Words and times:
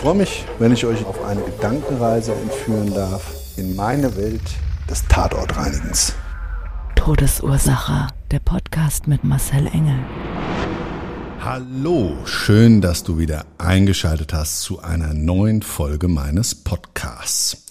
Ich 0.00 0.02
freue 0.02 0.14
mich, 0.14 0.46
wenn 0.58 0.72
ich 0.72 0.86
euch 0.86 1.04
auf 1.04 1.22
eine 1.26 1.42
Gedankenreise 1.42 2.32
entführen 2.32 2.94
darf 2.94 3.34
in 3.58 3.76
meine 3.76 4.16
Welt 4.16 4.40
des 4.88 5.06
Tatortreinigens. 5.08 6.14
Todesursache. 6.96 8.06
Der 8.30 8.38
Podcast 8.38 9.08
mit 9.08 9.24
Marcel 9.24 9.66
Engel. 9.66 9.98
Hallo, 11.44 12.16
schön, 12.24 12.80
dass 12.80 13.04
du 13.04 13.18
wieder 13.18 13.44
eingeschaltet 13.58 14.32
hast 14.32 14.62
zu 14.62 14.80
einer 14.80 15.12
neuen 15.12 15.60
Folge 15.60 16.08
meines 16.08 16.54
Podcasts. 16.54 17.66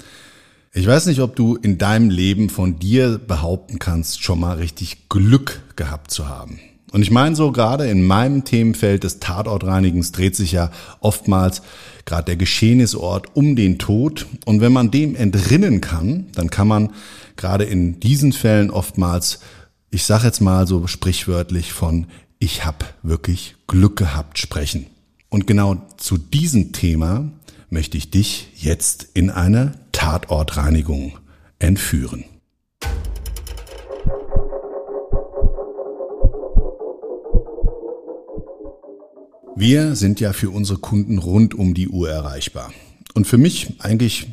Ich 0.71 0.86
weiß 0.86 1.08
nicht, 1.08 1.21
ob 1.21 1.36
du 1.36 1.55
in 1.55 1.80
deinem 1.80 2.11
Leben 2.11 2.52
von 2.52 2.77
dir 2.77 3.17
behaupten 3.17 3.80
kannst, 3.80 4.21
schon 4.21 4.39
mal 4.39 4.58
richtig 4.58 5.09
Glück 5.09 5.61
gehabt 5.75 6.11
zu 6.11 6.30
haben. 6.30 6.59
Und 6.92 7.02
ich 7.02 7.12
meine 7.12 7.36
so, 7.36 7.52
gerade 7.52 7.88
in 7.88 8.06
meinem 8.06 8.44
Themenfeld 8.44 9.04
des 9.04 9.20
Tatortreinigens 9.20 10.12
dreht 10.12 10.36
sich 10.36 10.52
ja 10.52 10.72
oftmals 11.00 11.62
gerade 12.06 12.26
der 12.26 12.36
Geschehnisort 12.36 13.36
um 13.36 13.56
den 13.56 13.78
Tod. 13.78 14.26
Und 14.45 14.62
wenn 14.62 14.73
man 14.73 14.90
dem 14.90 15.16
entrinnen 15.16 15.82
kann, 15.82 16.28
dann 16.34 16.50
kann 16.50 16.67
man 16.67 16.92
gerade 17.36 17.64
in 17.64 18.00
diesen 18.00 18.34
Fällen 18.34 18.72
oftmals, 18.72 19.40
ich 19.92 20.04
sage 20.04 20.26
jetzt 20.26 20.42
mal 20.42 20.66
so 20.66 20.88
sprichwörtlich 20.88 21.73
von 21.73 22.08
ich 22.40 22.66
habe 22.66 22.86
wirklich 23.04 23.56
Glück 23.67 23.98
gehabt 23.98 24.40
sprechen. 24.40 24.86
Und 25.30 25.45
genau 25.45 25.76
zu 25.98 26.17
diesem 26.17 26.72
Thema 26.72 27.30
möchte 27.70 27.98
ich 27.98 28.10
dich 28.10 28.48
jetzt 28.56 29.10
in 29.14 29.30
eine 29.30 29.73
Tatortreinigung 29.92 31.20
entführen. 31.60 32.23
Wir 39.59 39.97
sind 39.97 40.21
ja 40.21 40.31
für 40.31 40.52
unsere 40.52 40.79
Kunden 40.79 41.17
rund 41.17 41.53
um 41.53 41.73
die 41.73 41.89
Uhr 41.89 42.09
erreichbar. 42.09 42.71
Und 43.13 43.27
für 43.27 43.38
mich 43.38 43.73
eigentlich 43.79 44.27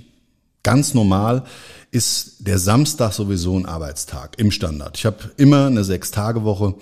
ganz 0.62 0.94
normal 0.94 1.42
ist 1.91 2.46
der 2.46 2.60
Samstag 2.60 3.12
sowieso 3.12 3.58
ein 3.58 3.66
Arbeitstag 3.66 4.38
im 4.38 4.52
Standard. 4.52 4.97
Ich 4.97 5.04
habe 5.04 5.32
immer 5.36 5.66
eine 5.66 5.82
Sechs-Tage-Woche. 5.82 6.76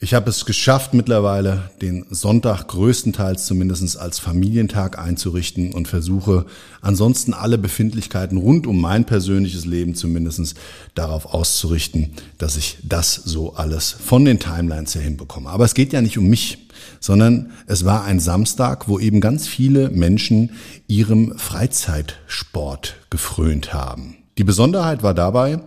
Ich 0.00 0.12
habe 0.12 0.28
es 0.28 0.44
geschafft 0.44 0.92
mittlerweile, 0.92 1.70
den 1.80 2.04
Sonntag 2.10 2.66
größtenteils 2.66 3.46
zumindest 3.46 3.96
als 3.96 4.18
Familientag 4.18 4.98
einzurichten 4.98 5.72
und 5.72 5.86
versuche 5.86 6.46
ansonsten 6.80 7.32
alle 7.32 7.58
Befindlichkeiten 7.58 8.38
rund 8.38 8.66
um 8.66 8.80
mein 8.80 9.04
persönliches 9.04 9.66
Leben 9.66 9.94
zumindest 9.94 10.56
darauf 10.96 11.26
auszurichten, 11.26 12.10
dass 12.38 12.56
ich 12.56 12.78
das 12.82 13.14
so 13.14 13.54
alles 13.54 13.92
von 13.92 14.24
den 14.24 14.40
Timelines 14.40 14.96
her 14.96 15.02
hinbekomme. 15.02 15.48
Aber 15.48 15.64
es 15.64 15.74
geht 15.74 15.92
ja 15.92 16.00
nicht 16.00 16.18
um 16.18 16.26
mich, 16.26 16.67
sondern 17.00 17.50
es 17.66 17.84
war 17.84 18.04
ein 18.04 18.20
Samstag, 18.20 18.88
wo 18.88 18.98
eben 18.98 19.20
ganz 19.20 19.46
viele 19.46 19.90
Menschen 19.90 20.50
ihrem 20.86 21.36
Freizeitsport 21.38 22.96
gefrönt 23.10 23.72
haben. 23.72 24.16
Die 24.38 24.44
Besonderheit 24.44 25.02
war 25.02 25.14
dabei, 25.14 25.60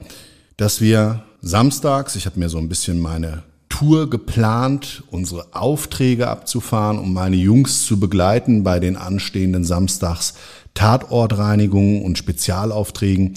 dass 0.58 0.82
wir 0.82 1.24
samstags, 1.42 2.16
ich 2.16 2.26
habe 2.26 2.40
mir 2.40 2.50
so 2.50 2.58
ein 2.58 2.70
bisschen 2.70 3.00
meine 3.00 3.44
Tour 3.68 4.10
geplant, 4.10 5.04
unsere 5.10 5.56
Aufträge 5.56 6.28
abzufahren, 6.28 7.00
um 7.00 7.14
meine 7.14 7.36
Jungs 7.36 7.86
zu 7.86 8.00
begleiten 8.00 8.64
bei 8.64 8.80
den 8.80 8.96
anstehenden 8.96 9.64
Samstags 9.64 10.36
Tatortreinigungen 10.74 12.04
und 12.04 12.18
Spezialaufträgen, 12.18 13.36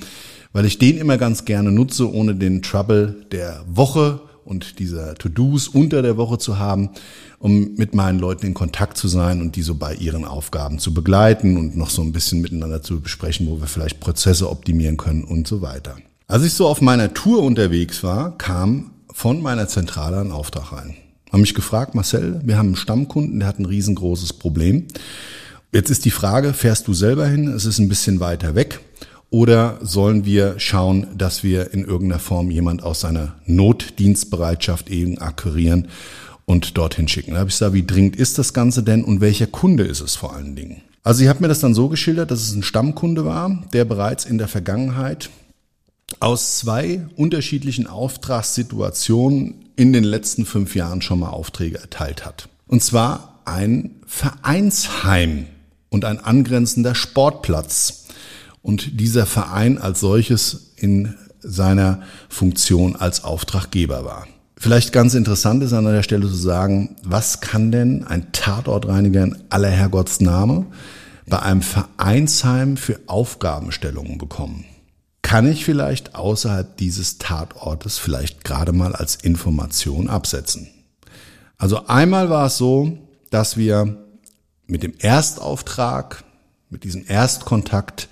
weil 0.53 0.67
ich 0.67 0.79
den 0.79 0.99
immer 0.99 1.19
ganz 1.19 1.45
gerne 1.45 1.73
nutze, 1.73 2.13
ohne 2.13 2.35
den 2.35 2.63
Trouble 2.63 3.27
der 3.33 3.65
Woche 3.67 4.21
und 4.45 4.79
dieser 4.79 5.15
To-Dos 5.15 5.69
unter 5.69 6.03
der 6.03 6.17
Woche 6.17 6.39
zu 6.39 6.59
haben, 6.59 6.91
um 7.39 7.75
mit 7.75 7.95
meinen 7.95 8.19
Leuten 8.19 8.47
in 8.47 8.55
Kontakt 8.55 8.97
zu 8.97 9.09
sein 9.09 9.41
und 9.41 9.57
die 9.57 9.63
so 9.63 9.75
bei 9.75 9.95
ihren 9.95 10.25
Aufgaben 10.25 10.79
zu 10.79 10.95
begleiten 10.95 11.57
und 11.57 11.77
noch 11.77 11.91
so 11.91 12.03
ein 12.03 12.13
bisschen 12.13 12.41
miteinander 12.41 12.83
zu 12.83 13.01
besprechen, 13.01 13.47
wo 13.49 13.61
wir 13.61 13.67
vielleicht 13.67 14.01
Prozesse 14.01 14.51
optimieren 14.51 14.97
können 14.97 15.25
und 15.25 15.47
so 15.47 15.63
weiter. 15.63 15.97
Als 16.27 16.45
ich 16.45 16.55
so 16.55 16.67
auf 16.67 16.81
meiner 16.81 17.13
Tour 17.13 17.43
unterwegs 17.43 18.03
war, 18.03 18.37
kam 18.39 18.93
von 19.13 19.43
meiner 19.43 19.69
Zentrale 19.69 20.21
einen 20.21 20.33
Auftrag 20.33 20.73
rein. 20.73 20.97
Haben 21.33 21.43
mich 21.43 21.55
gefragt, 21.55 21.95
Marcel, 21.95 22.41
wir 22.45 22.57
haben 22.57 22.69
einen 22.69 22.77
Stammkunden, 22.77 23.41
der 23.41 23.49
hat 23.49 23.59
ein 23.59 23.67
riesengroßes 23.67 24.35
Problem. 24.35 24.87
Jetzt 25.73 25.91
ist 25.91 26.05
die 26.05 26.13
Frage, 26.13 26.53
fährst 26.53 26.87
du 26.87 26.95
selber 26.95 27.27
hin? 27.27 27.49
Es 27.49 27.65
ist 27.65 27.81
ein 27.81 27.89
bisschen 27.89 28.21
weiter 28.21 28.55
weg. 28.55 28.81
Oder 29.35 29.81
sollen 29.83 30.25
wir 30.25 30.61
schauen, 30.61 31.09
dass 31.19 31.43
wir 31.43 31.73
in 31.73 31.85
irgendeiner 31.85 32.21
Form 32.21 32.53
jemand 32.53 32.85
aus 32.85 33.01
seiner 33.01 33.35
Notdienstbereitschaft 33.47 34.89
eben 34.91 35.19
akquirieren 35.19 35.89
und 36.45 36.79
dorthin 36.79 37.09
schicken? 37.09 37.33
Da 37.33 37.41
habe 37.41 37.49
ich 37.49 37.57
gesagt, 37.57 37.75
wie 37.75 37.85
dringend 37.85 38.15
ist 38.15 38.39
das 38.39 38.55
Ganze 38.55 38.85
denn 38.85 39.03
und 39.03 39.21
welcher 39.21 39.49
Kunde 39.49 39.83
ist 39.83 40.03
es 40.03 40.15
vor 40.15 40.37
allen 40.37 40.55
Dingen? 40.55 40.83
Also 41.03 41.19
sie 41.19 41.29
hat 41.29 41.41
mir 41.41 41.49
das 41.49 41.59
dann 41.59 41.75
so 41.75 41.89
geschildert, 41.89 42.31
dass 42.31 42.43
es 42.43 42.55
ein 42.55 42.63
Stammkunde 42.63 43.25
war, 43.25 43.65
der 43.73 43.85
bereits 43.85 44.25
in 44.25 44.39
der 44.39 44.47
Vergangenheit 44.47 45.31
aus 46.21 46.59
zwei 46.59 47.05
unterschiedlichen 47.17 47.89
Auftragssituationen 47.89 49.65
in 49.75 49.93
den 49.93 50.05
letzten 50.05 50.47
fünf 50.47 50.77
Jahren 50.77 51.03
schon 51.03 51.19
mal 51.19 51.31
Aufträge 51.31 51.81
erteilt 51.81 52.25
hat. 52.25 52.49
Und 52.69 52.85
zwar 52.85 53.41
ein 53.47 53.97
Vereinsheim 54.07 55.47
und 55.91 56.05
ein 56.05 56.21
angrenzender 56.21 56.95
Sportplatz. 56.95 58.04
Und 58.65 58.99
dieser 59.01 59.27
Verein 59.27 59.79
als 59.79 60.01
solches 60.01 60.73
in 60.75 61.15
seiner 61.39 62.01
Funktion 62.29 62.97
als 62.97 63.23
Auftraggeber 63.23 64.05
war. 64.05 64.27
Vielleicht 64.57 64.93
ganz 64.93 65.15
interessant 65.15 65.63
ist 65.63 65.73
an 65.73 65.85
der 65.85 66.03
Stelle 66.03 66.27
zu 66.27 66.35
sagen, 66.35 66.97
was 67.05 67.41
kann 67.41 67.71
denn 67.71 68.03
ein 68.03 68.33
Tatortreiniger 68.33 69.23
in 69.23 69.37
aller 69.51 69.71
Herrgottsname 69.71 70.67
bei 71.29 71.39
einem 71.39 71.63
Vereinsheim 71.63 72.77
für 72.77 72.99
Aufgabenstellungen 73.07 74.19
bekommen? 74.19 74.65
kann 75.25 75.51
ich 75.51 75.65
vielleicht 75.65 76.15
außerhalb 76.15 76.77
dieses 76.77 77.17
Tatortes 77.17 77.99
vielleicht 77.99 78.45
gerade 78.45 78.73
mal 78.73 78.95
als 78.95 79.17
Information 79.17 80.09
absetzen. 80.09 80.69
Also 81.57 81.87
einmal 81.87 82.29
war 82.29 82.47
es 82.47 82.59
so, 82.59 82.99
dass 83.31 83.57
wir 83.57 84.05
mit 84.67 84.83
dem 84.83 84.93
Erstauftrag, 84.99 86.23
mit 86.69 86.85
diesem 86.85 87.07
Erstkontakt 87.09 88.09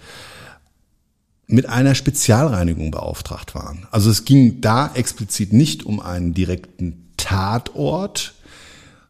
mit 1.53 1.69
einer 1.69 1.95
Spezialreinigung 1.95 2.91
beauftragt 2.91 3.55
waren. 3.55 3.87
Also 3.91 4.11
es 4.11 4.25
ging 4.25 4.61
da 4.61 4.91
explizit 4.95 5.53
nicht 5.53 5.85
um 5.85 6.01
einen 6.01 6.35
direkten 6.35 7.11
Tatort, 7.17 8.35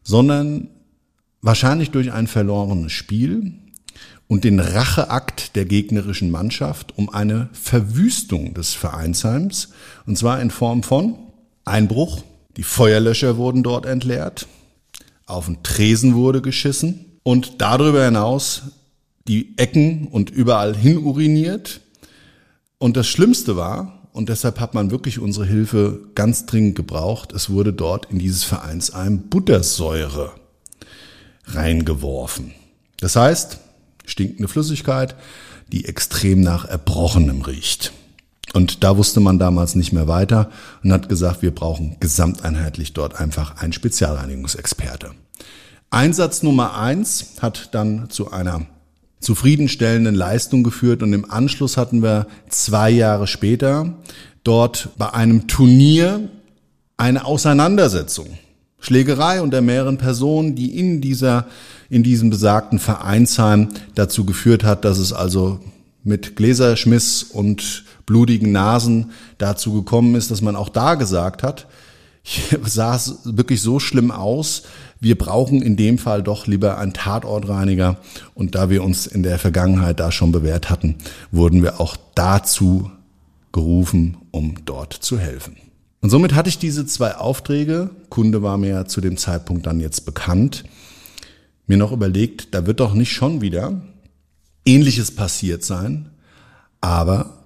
sondern 0.03 0.67
wahrscheinlich 1.41 1.91
durch 1.91 2.11
ein 2.11 2.27
verlorenes 2.27 2.91
Spiel 2.91 3.53
und 4.27 4.43
den 4.43 4.59
Racheakt 4.59 5.55
der 5.55 5.65
gegnerischen 5.65 6.31
Mannschaft 6.31 6.97
um 6.97 7.09
eine 7.09 7.49
Verwüstung 7.53 8.53
des 8.53 8.73
Vereinsheims, 8.73 9.69
und 10.05 10.17
zwar 10.17 10.41
in 10.41 10.51
Form 10.51 10.83
von 10.83 11.15
Einbruch, 11.65 12.23
die 12.57 12.63
Feuerlöscher 12.63 13.37
wurden 13.37 13.63
dort 13.63 13.85
entleert, 13.85 14.47
auf 15.25 15.45
den 15.45 15.63
Tresen 15.63 16.15
wurde 16.15 16.41
geschissen 16.41 17.05
und 17.23 17.61
darüber 17.61 18.03
hinaus 18.03 18.63
die 19.27 19.57
Ecken 19.57 20.07
und 20.07 20.29
überall 20.29 20.75
hin 20.75 20.97
uriniert. 20.97 21.79
Und 22.83 22.97
das 22.97 23.07
Schlimmste 23.07 23.55
war, 23.55 24.09
und 24.11 24.27
deshalb 24.27 24.59
hat 24.59 24.73
man 24.73 24.91
wirklich 24.91 25.17
unsere 25.17 25.45
Hilfe 25.45 26.01
ganz 26.15 26.45
dringend 26.45 26.75
gebraucht, 26.75 27.31
es 27.31 27.49
wurde 27.49 27.71
dort 27.71 28.11
in 28.11 28.19
dieses 28.19 28.43
Vereinsheim 28.43 29.29
Buttersäure 29.29 30.33
reingeworfen. 31.45 32.51
Das 32.99 33.15
heißt, 33.15 33.59
Stinkende 34.03 34.49
Flüssigkeit, 34.49 35.15
die 35.71 35.85
extrem 35.85 36.41
nach 36.41 36.65
Erbrochenem 36.65 37.43
riecht. 37.43 37.93
Und 38.51 38.83
da 38.83 38.97
wusste 38.97 39.21
man 39.21 39.39
damals 39.39 39.75
nicht 39.75 39.93
mehr 39.93 40.09
weiter 40.09 40.51
und 40.83 40.91
hat 40.91 41.07
gesagt, 41.07 41.41
wir 41.41 41.55
brauchen 41.55 41.95
gesamteinheitlich 42.01 42.91
dort 42.91 43.17
einfach 43.17 43.61
einen 43.61 43.71
Spezialreinigungsexperte. 43.71 45.11
Einsatz 45.89 46.43
Nummer 46.43 46.77
eins 46.77 47.35
hat 47.41 47.69
dann 47.73 48.09
zu 48.09 48.31
einer 48.31 48.65
zufriedenstellenden 49.23 50.15
Leistung 50.15 50.63
geführt 50.63 51.01
und 51.01 51.13
im 51.13 51.29
Anschluss 51.29 51.77
hatten 51.77 52.03
wir 52.03 52.27
zwei 52.49 52.89
Jahre 52.89 53.27
später 53.27 53.93
dort 54.43 54.89
bei 54.97 55.13
einem 55.13 55.47
Turnier 55.47 56.29
eine 56.97 57.25
Auseinandersetzung. 57.25 58.27
Schlägerei 58.79 59.41
unter 59.41 59.61
mehreren 59.61 59.97
Personen, 59.97 60.55
die 60.55 60.77
in 60.77 60.99
dieser, 60.99 61.47
in 61.89 62.03
diesem 62.03 62.29
besagten 62.29 62.79
Vereinsheim 62.79 63.69
dazu 63.95 64.25
geführt 64.25 64.63
hat, 64.63 64.83
dass 64.83 64.97
es 64.97 65.13
also 65.13 65.59
mit 66.03 66.35
Gläserschmiss 66.35 67.23
und 67.23 67.85
blutigen 68.05 68.51
Nasen 68.51 69.11
dazu 69.37 69.73
gekommen 69.73 70.15
ist, 70.15 70.31
dass 70.31 70.41
man 70.41 70.57
auch 70.57 70.67
da 70.67 70.95
gesagt 70.95 71.43
hat, 71.43 71.65
sah 72.63 72.95
es 72.95 73.19
wirklich 73.23 73.61
so 73.61 73.79
schlimm 73.79 74.11
aus, 74.11 74.63
wir 74.99 75.17
brauchen 75.17 75.61
in 75.61 75.75
dem 75.75 75.97
Fall 75.97 76.23
doch 76.23 76.47
lieber 76.47 76.77
einen 76.77 76.93
Tatortreiniger. 76.93 77.97
Und 78.33 78.55
da 78.55 78.69
wir 78.69 78.83
uns 78.83 79.05
in 79.05 79.23
der 79.23 79.37
Vergangenheit 79.37 79.99
da 79.99 80.11
schon 80.11 80.31
bewährt 80.31 80.69
hatten, 80.69 80.95
wurden 81.31 81.61
wir 81.61 81.81
auch 81.81 81.97
dazu 82.15 82.89
gerufen, 83.51 84.17
um 84.31 84.55
dort 84.65 84.93
zu 84.93 85.19
helfen. 85.19 85.57
Und 86.01 86.09
somit 86.09 86.33
hatte 86.33 86.49
ich 86.49 86.57
diese 86.57 86.85
zwei 86.85 87.15
Aufträge, 87.15 87.89
Kunde 88.09 88.41
war 88.41 88.57
mir 88.57 88.85
zu 88.85 89.01
dem 89.01 89.17
Zeitpunkt 89.17 89.65
dann 89.65 89.79
jetzt 89.79 90.05
bekannt, 90.05 90.63
mir 91.67 91.77
noch 91.77 91.91
überlegt, 91.91 92.53
da 92.53 92.65
wird 92.65 92.79
doch 92.79 92.93
nicht 92.93 93.11
schon 93.11 93.41
wieder 93.41 93.81
ähnliches 94.65 95.15
passiert 95.15 95.63
sein, 95.63 96.09
aber 96.81 97.37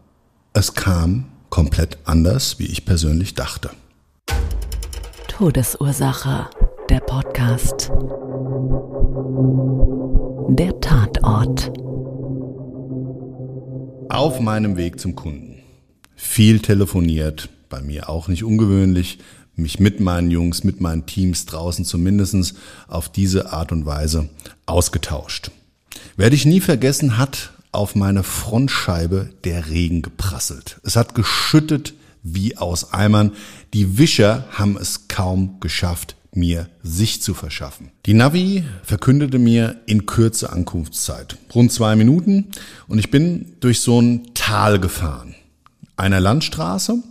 es 0.54 0.74
kam 0.74 1.26
komplett 1.50 1.98
anders, 2.06 2.60
wie 2.60 2.66
ich 2.66 2.86
persönlich 2.86 3.36
dachte. 3.36 3.70
Todesursache, 5.38 6.50
der 6.90 7.00
Podcast. 7.00 7.92
Der 10.50 10.82
Tatort. 10.82 11.72
Auf 14.10 14.40
meinem 14.40 14.78
Weg 14.78 15.00
zum 15.00 15.16
Kunden. 15.16 15.60
Viel 16.16 16.60
telefoniert, 16.60 17.50
bei 17.70 17.82
mir 17.82 18.10
auch 18.10 18.28
nicht 18.30 18.44
ungewöhnlich, 18.44 19.20
mich 19.56 19.80
mit 19.80 20.00
meinen 20.00 20.32
Jungs, 20.32 20.64
mit 20.64 20.82
meinen 20.82 21.06
Teams 21.06 21.46
draußen 21.46 21.86
zumindestens 21.86 22.56
auf 22.88 23.08
diese 23.08 23.54
Art 23.54 23.72
und 23.72 23.86
Weise 23.86 24.30
ausgetauscht. 24.66 25.52
Werde 26.16 26.36
ich 26.36 26.48
nie 26.48 26.62
vergessen, 26.62 27.20
hat 27.20 27.52
auf 27.72 27.94
meine 27.94 28.24
Frontscheibe 28.24 29.30
der 29.44 29.70
Regen 29.70 30.02
geprasselt. 30.02 30.80
Es 30.82 30.96
hat 30.96 31.14
geschüttet 31.14 31.94
wie 32.34 32.58
aus 32.58 32.94
Eimern. 32.94 33.32
Die 33.74 33.98
Wischer 33.98 34.46
haben 34.52 34.78
es 34.78 35.08
kaum 35.08 35.60
geschafft, 35.60 36.16
mir 36.34 36.70
Sicht 36.84 37.24
zu 37.24 37.34
verschaffen. 37.34 37.92
Die 38.06 38.14
Navi 38.14 38.64
verkündete 38.84 39.40
mir 39.40 39.82
in 39.88 40.06
Kürze 40.06 40.52
Ankunftszeit. 40.52 41.38
Rund 41.54 41.72
zwei 41.72 41.96
Minuten 41.96 42.48
und 42.88 43.00
ich 43.00 43.12
bin 43.12 43.56
durch 43.60 43.82
so 43.82 44.00
ein 44.00 44.34
Tal 44.34 44.80
gefahren. 44.80 45.36
Einer 45.98 46.20
Landstraße. 46.20 47.02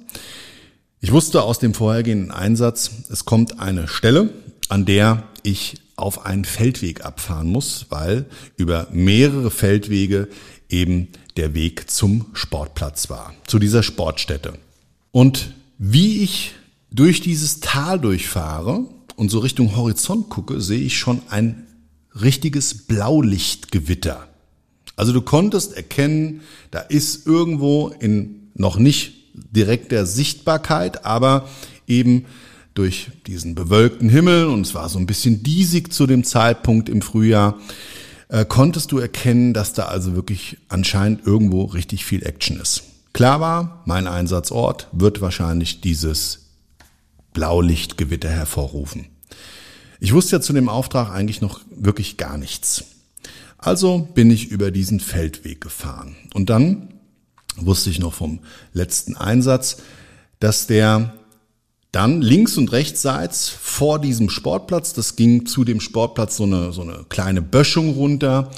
Ich 1.00 1.12
wusste 1.12 1.42
aus 1.42 1.58
dem 1.58 1.74
vorhergehenden 1.74 2.30
Einsatz, 2.30 2.90
es 3.10 3.24
kommt 3.24 3.60
eine 3.60 3.88
Stelle, 3.88 4.30
an 4.68 4.86
der 4.86 5.24
ich 5.42 5.74
auf 5.96 6.24
einen 6.24 6.44
Feldweg 6.44 7.04
abfahren 7.04 7.48
muss, 7.48 7.86
weil 7.90 8.26
über 8.56 8.88
mehrere 8.92 9.50
Feldwege 9.50 10.28
eben 10.68 11.08
der 11.36 11.54
Weg 11.54 11.90
zum 11.90 12.26
Sportplatz 12.32 13.10
war, 13.10 13.34
zu 13.46 13.58
dieser 13.58 13.82
Sportstätte. 13.82 14.54
Und 15.10 15.54
wie 15.78 16.22
ich 16.22 16.54
durch 16.90 17.20
dieses 17.20 17.60
Tal 17.60 18.00
durchfahre 18.00 18.84
und 19.16 19.30
so 19.30 19.40
Richtung 19.40 19.76
Horizont 19.76 20.28
gucke, 20.28 20.60
sehe 20.60 20.80
ich 20.80 20.98
schon 20.98 21.20
ein 21.28 21.66
richtiges 22.20 22.86
Blaulichtgewitter. 22.86 24.28
Also 24.96 25.12
du 25.12 25.20
konntest 25.20 25.76
erkennen, 25.76 26.40
da 26.70 26.80
ist 26.80 27.26
irgendwo 27.26 27.88
in 27.88 28.50
noch 28.54 28.78
nicht 28.78 29.12
direkter 29.34 30.06
Sichtbarkeit, 30.06 31.04
aber 31.04 31.48
eben 31.86 32.24
durch 32.72 33.10
diesen 33.26 33.54
bewölkten 33.54 34.08
Himmel 34.08 34.46
und 34.46 34.66
es 34.66 34.74
war 34.74 34.88
so 34.88 34.98
ein 34.98 35.06
bisschen 35.06 35.42
diesig 35.42 35.92
zu 35.92 36.06
dem 36.06 36.24
Zeitpunkt 36.24 36.88
im 36.88 37.02
Frühjahr, 37.02 37.58
äh, 38.28 38.44
konntest 38.44 38.92
du 38.92 38.98
erkennen, 38.98 39.52
dass 39.52 39.72
da 39.72 39.84
also 39.84 40.14
wirklich 40.14 40.58
anscheinend 40.68 41.26
irgendwo 41.26 41.64
richtig 41.64 42.04
viel 42.04 42.24
Action 42.24 42.58
ist. 42.58 42.84
Klar 43.16 43.40
war, 43.40 43.80
mein 43.86 44.08
Einsatzort 44.08 44.88
wird 44.92 45.22
wahrscheinlich 45.22 45.80
dieses 45.80 46.50
Blaulichtgewitter 47.32 48.28
hervorrufen. 48.28 49.06
Ich 50.00 50.12
wusste 50.12 50.36
ja 50.36 50.42
zu 50.42 50.52
dem 50.52 50.68
Auftrag 50.68 51.10
eigentlich 51.10 51.40
noch 51.40 51.60
wirklich 51.70 52.18
gar 52.18 52.36
nichts. 52.36 52.84
Also 53.56 54.06
bin 54.12 54.30
ich 54.30 54.48
über 54.48 54.70
diesen 54.70 55.00
Feldweg 55.00 55.62
gefahren. 55.62 56.14
Und 56.34 56.50
dann 56.50 56.92
wusste 57.56 57.88
ich 57.88 58.00
noch 58.00 58.12
vom 58.12 58.40
letzten 58.74 59.16
Einsatz, 59.16 59.78
dass 60.38 60.66
der 60.66 61.14
dann 61.92 62.20
links 62.20 62.58
und 62.58 62.70
rechtsseits 62.70 63.48
vor 63.48 63.98
diesem 63.98 64.28
Sportplatz, 64.28 64.92
das 64.92 65.16
ging 65.16 65.46
zu 65.46 65.64
dem 65.64 65.80
Sportplatz 65.80 66.36
so 66.36 66.42
eine, 66.42 66.70
so 66.74 66.82
eine 66.82 67.06
kleine 67.08 67.40
Böschung 67.40 67.94
runter, 67.94 68.50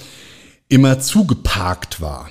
immer 0.69 0.99
zugeparkt 0.99 2.01
war. 2.01 2.29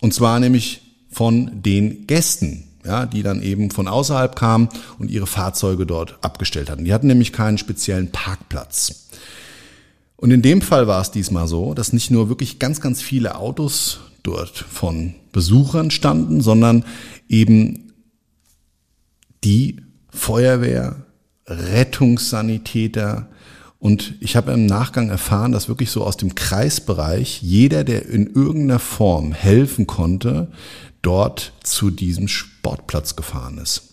Und 0.00 0.12
zwar 0.12 0.40
nämlich 0.40 0.81
von 1.12 1.62
den 1.62 2.06
Gästen, 2.06 2.64
ja, 2.84 3.06
die 3.06 3.22
dann 3.22 3.42
eben 3.42 3.70
von 3.70 3.86
außerhalb 3.86 4.34
kamen 4.34 4.68
und 4.98 5.10
ihre 5.10 5.26
Fahrzeuge 5.26 5.86
dort 5.86 6.18
abgestellt 6.22 6.70
hatten. 6.70 6.84
Die 6.84 6.92
hatten 6.92 7.06
nämlich 7.06 7.32
keinen 7.32 7.58
speziellen 7.58 8.10
Parkplatz. 8.10 9.08
Und 10.16 10.30
in 10.30 10.42
dem 10.42 10.62
Fall 10.62 10.86
war 10.86 11.00
es 11.00 11.10
diesmal 11.10 11.46
so, 11.46 11.74
dass 11.74 11.92
nicht 11.92 12.10
nur 12.10 12.28
wirklich 12.28 12.58
ganz, 12.58 12.80
ganz 12.80 13.02
viele 13.02 13.36
Autos 13.36 14.00
dort 14.22 14.56
von 14.56 15.14
Besuchern 15.32 15.90
standen, 15.90 16.40
sondern 16.40 16.84
eben 17.28 17.92
die 19.44 19.80
Feuerwehr, 20.10 21.06
Rettungssanitäter, 21.46 23.28
und 23.82 24.14
ich 24.20 24.36
habe 24.36 24.52
im 24.52 24.64
Nachgang 24.64 25.10
erfahren, 25.10 25.50
dass 25.50 25.66
wirklich 25.66 25.90
so 25.90 26.04
aus 26.04 26.16
dem 26.16 26.36
Kreisbereich 26.36 27.42
jeder, 27.42 27.82
der 27.82 28.06
in 28.06 28.28
irgendeiner 28.28 28.78
Form 28.78 29.32
helfen 29.32 29.88
konnte, 29.88 30.52
dort 31.02 31.52
zu 31.62 31.90
diesem 31.90 32.28
Sportplatz 32.28 33.16
gefahren 33.16 33.58
ist. 33.58 33.92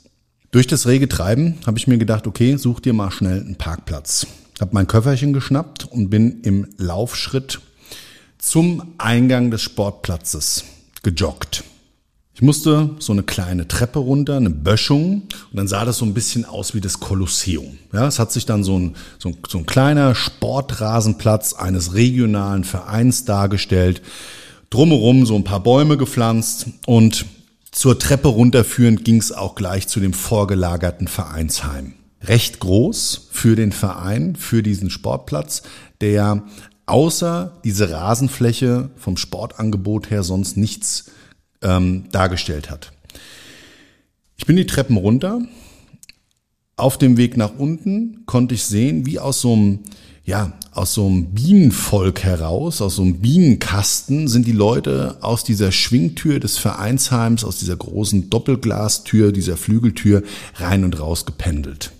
Durch 0.51 0.67
das 0.67 0.87
rege 0.87 1.07
Treiben 1.07 1.57
habe 1.67 1.77
ich 1.77 1.87
mir 1.87 1.97
gedacht, 1.97 2.25
okay, 2.25 2.55
such 2.55 2.79
dir 2.79 2.93
mal 2.93 3.11
schnell 3.11 3.41
einen 3.41 3.55
Parkplatz. 3.55 4.25
Habe 4.59 4.71
mein 4.73 4.87
Köfferchen 4.87 5.33
geschnappt 5.33 5.85
und 5.85 6.09
bin 6.09 6.41
im 6.41 6.67
Laufschritt 6.77 7.59
zum 8.39 8.93
Eingang 8.97 9.51
des 9.51 9.61
Sportplatzes 9.61 10.63
gejoggt. 11.03 11.63
Ich 12.33 12.41
musste 12.41 12.91
so 12.99 13.11
eine 13.11 13.23
kleine 13.23 13.67
Treppe 13.67 13.99
runter, 13.99 14.37
eine 14.37 14.49
Böschung, 14.49 15.23
und 15.51 15.55
dann 15.55 15.67
sah 15.67 15.83
das 15.83 15.97
so 15.97 16.05
ein 16.05 16.13
bisschen 16.13 16.45
aus 16.45 16.73
wie 16.73 16.79
das 16.79 17.01
Kolosseum. 17.01 17.77
Ja, 17.91 18.07
es 18.07 18.17
hat 18.17 18.31
sich 18.31 18.45
dann 18.45 18.63
so 18.63 18.79
ein, 18.79 18.95
so 19.17 19.29
ein, 19.29 19.37
so 19.47 19.57
ein 19.57 19.65
kleiner 19.65 20.15
Sportrasenplatz 20.15 21.53
eines 21.53 21.93
regionalen 21.93 22.63
Vereins 22.63 23.25
dargestellt 23.25 24.01
drumherum 24.69 25.25
so 25.25 25.35
ein 25.35 25.43
paar 25.43 25.61
Bäume 25.61 25.97
gepflanzt 25.97 26.67
und 26.85 27.25
zur 27.71 27.99
Treppe 27.99 28.27
runterführend 28.27 29.05
ging 29.05 29.17
es 29.17 29.31
auch 29.31 29.55
gleich 29.55 29.87
zu 29.87 29.99
dem 29.99 30.13
vorgelagerten 30.13 31.07
Vereinsheim. 31.07 31.93
Recht 32.21 32.59
groß 32.59 33.29
für 33.31 33.55
den 33.55 33.71
Verein, 33.71 34.35
für 34.35 34.63
diesen 34.63 34.89
Sportplatz, 34.89 35.63
der 36.01 36.43
außer 36.85 37.59
diese 37.63 37.91
Rasenfläche 37.91 38.89
vom 38.97 39.15
Sportangebot 39.15 40.09
her 40.09 40.23
sonst 40.23 40.57
nichts 40.57 41.11
ähm, 41.61 42.05
dargestellt 42.11 42.69
hat. 42.69 42.91
Ich 44.37 44.45
bin 44.45 44.55
die 44.55 44.65
Treppen 44.65 44.97
runter. 44.97 45.41
Auf 46.75 46.97
dem 46.97 47.17
Weg 47.17 47.37
nach 47.37 47.57
unten 47.57 48.25
konnte 48.25 48.55
ich 48.55 48.63
sehen, 48.63 49.05
wie 49.05 49.19
aus 49.19 49.41
so 49.41 49.53
einem 49.53 49.79
ja, 50.29 50.53
aus 50.73 50.93
so 50.93 51.07
einem 51.07 51.33
Bienenvolk 51.33 52.21
heraus, 52.21 52.83
aus 52.83 52.97
so 52.97 53.01
einem 53.01 53.19
Bienenkasten 53.19 54.27
sind 54.27 54.45
die 54.45 54.51
Leute 54.51 55.17
aus 55.21 55.43
dieser 55.43 55.71
Schwingtür 55.71 56.39
des 56.39 56.59
Vereinsheims, 56.59 57.43
aus 57.43 57.57
dieser 57.57 57.75
großen 57.75 58.29
Doppelglastür, 58.29 59.31
dieser 59.31 59.57
Flügeltür 59.57 60.21
rein 60.53 60.83
und 60.83 60.99
raus 60.99 61.25
gependelt. 61.25 61.93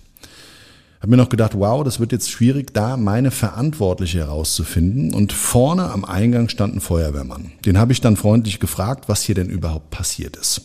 Hab 1.00 1.10
mir 1.10 1.16
noch 1.16 1.28
gedacht, 1.28 1.54
wow, 1.56 1.82
das 1.82 1.98
wird 1.98 2.12
jetzt 2.12 2.30
schwierig, 2.30 2.72
da 2.72 2.96
meine 2.96 3.32
Verantwortliche 3.32 4.18
herauszufinden. 4.18 5.12
Und 5.12 5.32
vorne 5.32 5.90
am 5.90 6.04
Eingang 6.04 6.48
stand 6.48 6.76
ein 6.76 6.80
Feuerwehrmann. 6.80 7.50
Den 7.64 7.78
habe 7.78 7.92
ich 7.92 8.00
dann 8.00 8.16
freundlich 8.16 8.60
gefragt, 8.60 9.08
was 9.08 9.22
hier 9.22 9.34
denn 9.34 9.50
überhaupt 9.50 9.90
passiert 9.90 10.36
ist. 10.36 10.60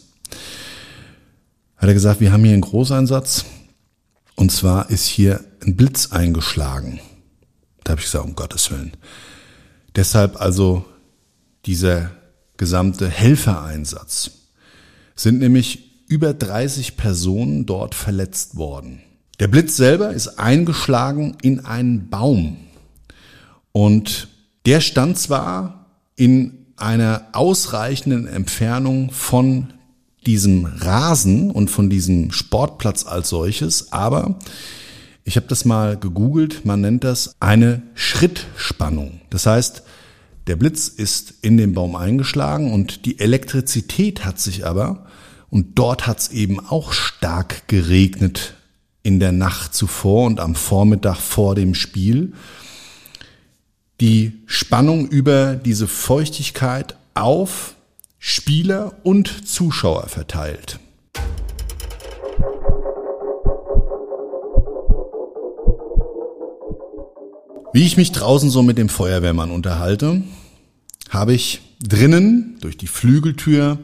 Hat 1.77 1.89
er 1.89 1.95
gesagt, 1.95 2.19
wir 2.19 2.31
haben 2.31 2.43
hier 2.43 2.53
einen 2.53 2.61
Großeinsatz. 2.61 3.45
Und 4.35 4.51
zwar 4.51 4.91
ist 4.91 5.07
hier 5.07 5.39
ein 5.65 5.75
Blitz 5.75 6.11
eingeschlagen. 6.11 6.99
Da 7.85 7.91
habe 7.91 8.01
ich 8.01 8.07
gesagt, 8.07 8.25
um 8.25 8.35
Gottes 8.35 8.69
Willen. 8.71 8.91
Deshalb 9.95 10.41
also 10.41 10.83
dieser 11.65 12.11
gesamte 12.57 13.07
Helfereinsatz 13.07 14.31
sind 15.15 15.39
nämlich 15.39 16.03
über 16.07 16.33
30 16.33 16.97
Personen 16.97 17.65
dort 17.65 17.95
verletzt 17.95 18.57
worden. 18.57 19.01
Der 19.39 19.47
Blitz 19.47 19.77
selber 19.77 20.11
ist 20.11 20.39
eingeschlagen 20.39 21.37
in 21.41 21.65
einen 21.65 22.09
Baum. 22.09 22.57
Und 23.71 24.29
der 24.65 24.81
stand 24.81 25.17
zwar 25.19 25.85
in 26.15 26.65
einer 26.77 27.27
ausreichenden 27.33 28.27
Entfernung 28.27 29.11
von 29.11 29.73
diesem 30.25 30.65
Rasen 30.65 31.51
und 31.51 31.69
von 31.69 31.89
diesem 31.89 32.31
Sportplatz 32.31 33.05
als 33.05 33.29
solches, 33.29 33.91
aber 33.93 34.39
ich 35.25 35.35
habe 35.37 35.47
das 35.47 35.65
mal 35.65 35.97
gegoogelt, 35.97 36.65
man 36.65 36.81
nennt 36.81 37.03
das 37.03 37.35
eine 37.39 37.81
Schrittspannung. 37.95 39.21
Das 39.31 39.47
heißt, 39.47 39.81
der 40.45 40.55
Blitz 40.55 40.87
ist 40.87 41.33
in 41.41 41.57
den 41.57 41.73
Baum 41.73 41.95
eingeschlagen 41.95 42.71
und 42.71 43.05
die 43.07 43.19
Elektrizität 43.19 44.23
hat 44.23 44.39
sich 44.39 44.65
aber, 44.65 45.07
und 45.49 45.79
dort 45.79 46.05
hat 46.05 46.19
es 46.19 46.29
eben 46.29 46.59
auch 46.59 46.93
stark 46.93 47.67
geregnet 47.67 48.53
in 49.01 49.19
der 49.19 49.31
Nacht 49.31 49.73
zuvor 49.73 50.27
und 50.27 50.39
am 50.39 50.53
Vormittag 50.53 51.17
vor 51.17 51.55
dem 51.55 51.73
Spiel, 51.73 52.33
die 54.01 54.43
Spannung 54.45 55.07
über 55.07 55.55
diese 55.55 55.87
Feuchtigkeit 55.87 56.97
auf 57.15 57.75
Spieler 58.19 58.93
und 59.03 59.47
Zuschauer 59.47 60.07
verteilt. 60.07 60.79
Wie 67.75 67.83
ich 67.83 67.97
mich 67.97 68.13
draußen 68.13 68.49
so 68.49 68.63
mit 68.63 68.77
dem 68.77 68.87
Feuerwehrmann 68.87 69.51
unterhalte, 69.51 70.21
habe 71.09 71.33
ich 71.33 71.59
drinnen 71.85 72.55
durch 72.61 72.77
die 72.77 72.87
Flügeltür 72.87 73.79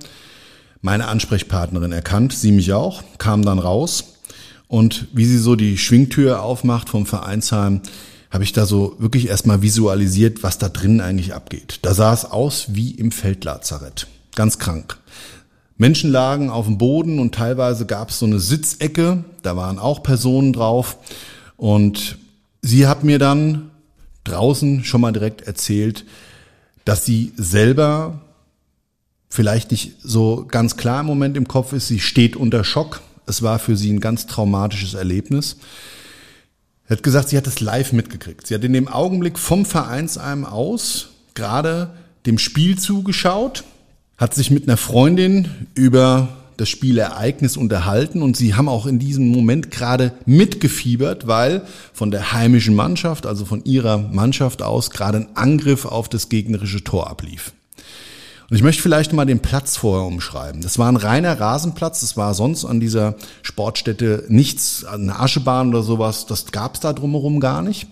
meine 0.80 1.10
Ansprechpartnerin 1.10 1.92
erkannt, 1.92 2.32
sie 2.32 2.54
mich 2.54 2.72
auch, 2.72 3.04
kam 3.18 3.44
dann 3.44 3.60
raus 3.60 4.20
und 4.70 5.08
wie 5.12 5.26
sie 5.26 5.40
so 5.40 5.58
die 5.58 5.78
Schwingtür 5.78 6.42
aufmacht 6.42 6.88
vom 6.88 7.06
Vereinsheim, 7.06 7.82
habe 8.30 8.46
ich 8.46 8.54
da 8.54 8.66
so 8.66 8.96
wirklich 9.00 9.28
erstmal 9.28 9.62
visualisiert, 9.62 10.42
was 10.42 10.58
da 10.58 10.70
drinnen 10.70 11.02
eigentlich 11.02 11.34
abgeht. 11.34 11.80
Da 11.82 11.94
sah 11.94 12.14
es 12.14 12.24
aus 12.24 12.68
wie 12.70 12.92
im 12.92 13.12
Feldlazarett. 13.12 14.08
Ganz 14.36 14.58
krank. 14.58 15.00
Menschen 15.76 16.14
lagen 16.14 16.50
auf 16.50 16.66
dem 16.66 16.78
Boden 16.78 17.20
und 17.20 17.36
teilweise 17.36 17.86
gab 17.86 18.12
es 18.12 18.20
so 18.20 18.26
eine 18.26 18.40
Sitzecke, 18.40 19.26
da 19.44 19.58
waren 19.58 19.80
auch 19.80 20.02
Personen 20.02 20.54
drauf. 20.54 20.96
Und 21.58 22.18
sie 22.62 22.88
hat 22.88 23.04
mir 23.04 23.20
dann 23.20 23.71
draußen 24.24 24.84
schon 24.84 25.02
mal 25.02 25.12
direkt 25.12 25.42
erzählt, 25.42 26.06
dass 26.86 27.06
sie 27.06 27.34
selber 27.36 28.22
vielleicht 29.30 29.72
nicht 29.72 29.94
so 30.04 30.46
ganz 30.48 30.78
klar 30.78 31.02
im 31.02 31.08
Moment 31.08 31.38
im 31.38 31.48
Kopf 31.48 31.74
ist. 31.74 31.88
Sie 31.88 32.00
steht 32.00 32.36
unter 32.36 32.64
Schock. 32.64 33.02
Es 33.26 33.42
war 33.42 33.60
für 33.60 33.78
sie 33.78 33.92
ein 33.92 34.00
ganz 34.00 34.28
traumatisches 34.28 34.94
Erlebnis. 34.94 35.58
Er 36.88 36.98
hat 36.98 37.04
gesagt, 37.04 37.30
sie 37.30 37.38
hat 37.38 37.48
es 37.48 37.62
live 37.62 37.94
mitgekriegt. 37.94 38.46
Sie 38.46 38.54
hat 38.54 38.64
in 38.64 38.74
dem 38.74 38.88
Augenblick 38.88 39.40
vom 39.40 39.66
Vereinsheim 39.66 40.46
aus 40.46 41.10
gerade 41.34 41.92
dem 42.26 42.38
Spiel 42.38 42.78
zugeschaut, 42.78 43.64
hat 44.18 44.36
sich 44.36 44.52
mit 44.52 44.68
einer 44.68 44.78
Freundin 44.78 45.68
über 45.74 46.41
das 46.62 46.70
Spielereignis 46.70 47.58
unterhalten 47.58 48.22
und 48.22 48.38
sie 48.38 48.54
haben 48.54 48.70
auch 48.70 48.86
in 48.86 49.00
diesem 49.00 49.30
Moment 49.30 49.72
gerade 49.72 50.14
mitgefiebert, 50.28 51.26
weil 51.26 51.64
von 51.92 52.12
der 52.12 52.34
heimischen 52.34 52.76
Mannschaft, 52.76 53.26
also 53.26 53.46
von 53.46 53.66
ihrer 53.66 53.98
Mannschaft 53.98 54.62
aus, 54.62 54.92
gerade 54.92 55.18
ein 55.18 55.36
Angriff 55.36 55.86
auf 55.86 56.08
das 56.08 56.30
gegnerische 56.30 56.84
Tor 56.84 57.10
ablief. 57.10 57.54
Und 58.48 58.58
ich 58.58 58.64
möchte 58.64 58.84
vielleicht 58.84 59.12
mal 59.12 59.26
den 59.26 59.40
Platz 59.40 59.76
vorher 59.76 60.06
umschreiben. 60.06 60.62
Das 60.62 60.78
war 60.78 60.88
ein 60.92 60.98
reiner 60.98 61.40
Rasenplatz, 61.40 62.02
das 62.02 62.16
war 62.16 62.36
sonst 62.36 62.64
an 62.64 62.80
dieser 62.80 63.16
Sportstätte 63.42 64.26
nichts, 64.28 64.86
eine 64.86 65.20
Aschebahn 65.20 65.70
oder 65.70 65.82
sowas, 65.82 66.28
das 66.28 66.52
gab 66.52 66.76
es 66.76 66.82
da 66.82 66.94
drumherum 66.94 67.40
gar 67.40 67.64
nicht. 67.64 67.88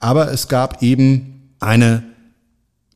Aber 0.00 0.32
es 0.32 0.48
gab 0.48 0.82
eben 0.82 1.52
eine 1.60 2.04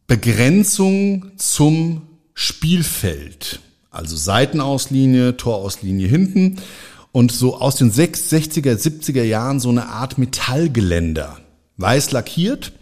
Begrenzung 0.07 1.33
zum 1.37 2.03
Spielfeld. 2.33 3.61
Also 3.93 4.17
Seitenauslinie, 4.17 5.37
Torauslinie 5.37 6.09
hinten 6.09 6.57
und 7.13 7.31
so 7.31 7.59
aus 7.59 7.77
den 7.77 7.93
60er, 7.93 8.75
70er 8.75 9.23
Jahren 9.23 9.61
so 9.61 9.69
eine 9.69 9.89
Art 9.89 10.17
Metallgeländer. 10.17 11.37
Weiß 11.77 12.11
lackiert. 12.11 12.73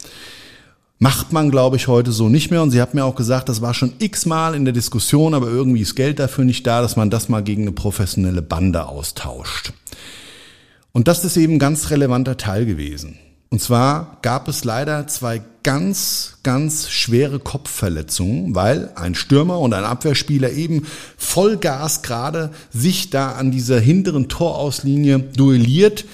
Macht 1.00 1.32
man, 1.32 1.50
glaube 1.50 1.76
ich, 1.76 1.88
heute 1.88 2.12
so 2.12 2.28
nicht 2.28 2.50
mehr. 2.50 2.62
Und 2.62 2.70
sie 2.70 2.80
hat 2.80 2.94
mir 2.94 3.04
auch 3.04 3.16
gesagt, 3.16 3.48
das 3.48 3.60
war 3.60 3.74
schon 3.74 3.94
x-mal 3.98 4.54
in 4.54 4.64
der 4.64 4.74
Diskussion, 4.74 5.34
aber 5.34 5.48
irgendwie 5.48 5.80
ist 5.80 5.96
Geld 5.96 6.20
dafür 6.20 6.44
nicht 6.44 6.66
da, 6.66 6.80
dass 6.80 6.94
man 6.94 7.10
das 7.10 7.28
mal 7.28 7.42
gegen 7.42 7.62
eine 7.62 7.72
professionelle 7.72 8.42
Bande 8.42 8.86
austauscht. 8.86 9.72
Und 10.92 11.08
das 11.08 11.24
ist 11.24 11.36
eben 11.36 11.54
ein 11.54 11.58
ganz 11.58 11.90
relevanter 11.90 12.36
Teil 12.36 12.66
gewesen. 12.66 13.18
Und 13.52 13.60
zwar 13.60 14.18
gab 14.22 14.46
es 14.46 14.62
leider 14.62 15.08
zwei 15.08 15.42
ganz, 15.64 16.38
ganz 16.44 16.88
schwere 16.88 17.40
Kopfverletzungen, 17.40 18.54
weil 18.54 18.92
ein 18.94 19.16
Stürmer 19.16 19.58
und 19.58 19.74
ein 19.74 19.82
Abwehrspieler 19.82 20.52
eben 20.52 20.86
Vollgas 21.16 22.02
gerade 22.02 22.52
sich 22.70 23.10
da 23.10 23.32
an 23.32 23.50
dieser 23.50 23.80
hinteren 23.80 24.28
Torauslinie 24.28 25.18
duelliert, 25.18 26.04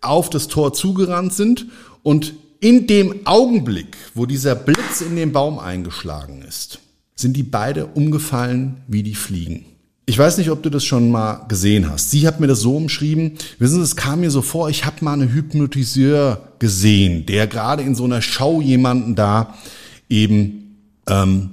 auf 0.00 0.30
das 0.30 0.48
Tor 0.48 0.72
zugerannt 0.72 1.34
sind 1.34 1.66
und 2.02 2.34
in 2.60 2.86
dem 2.86 3.26
Augenblick, 3.26 3.96
wo 4.14 4.24
dieser 4.24 4.54
Blitz 4.54 5.02
in 5.02 5.16
den 5.16 5.32
Baum 5.32 5.58
eingeschlagen 5.58 6.42
ist, 6.42 6.78
sind 7.14 7.36
die 7.36 7.42
beide 7.42 7.86
umgefallen 7.86 8.82
wie 8.88 9.02
die 9.02 9.14
Fliegen. 9.14 9.66
Ich 10.08 10.16
weiß 10.16 10.38
nicht, 10.38 10.50
ob 10.50 10.62
du 10.62 10.70
das 10.70 10.84
schon 10.84 11.10
mal 11.10 11.44
gesehen 11.48 11.90
hast. 11.90 12.12
Sie 12.12 12.28
hat 12.28 12.38
mir 12.38 12.46
das 12.46 12.60
so 12.60 12.76
umschrieben. 12.76 13.32
Wissen 13.58 13.78
Sie, 13.78 13.82
es 13.82 13.96
kam 13.96 14.20
mir 14.20 14.30
so 14.30 14.40
vor, 14.40 14.70
ich 14.70 14.84
habe 14.84 15.04
mal 15.04 15.14
einen 15.14 15.32
Hypnotiseur 15.32 16.52
gesehen, 16.60 17.26
der 17.26 17.48
gerade 17.48 17.82
in 17.82 17.96
so 17.96 18.04
einer 18.04 18.22
Show 18.22 18.60
jemanden 18.60 19.16
da 19.16 19.54
eben 20.08 20.76
ähm, 21.08 21.50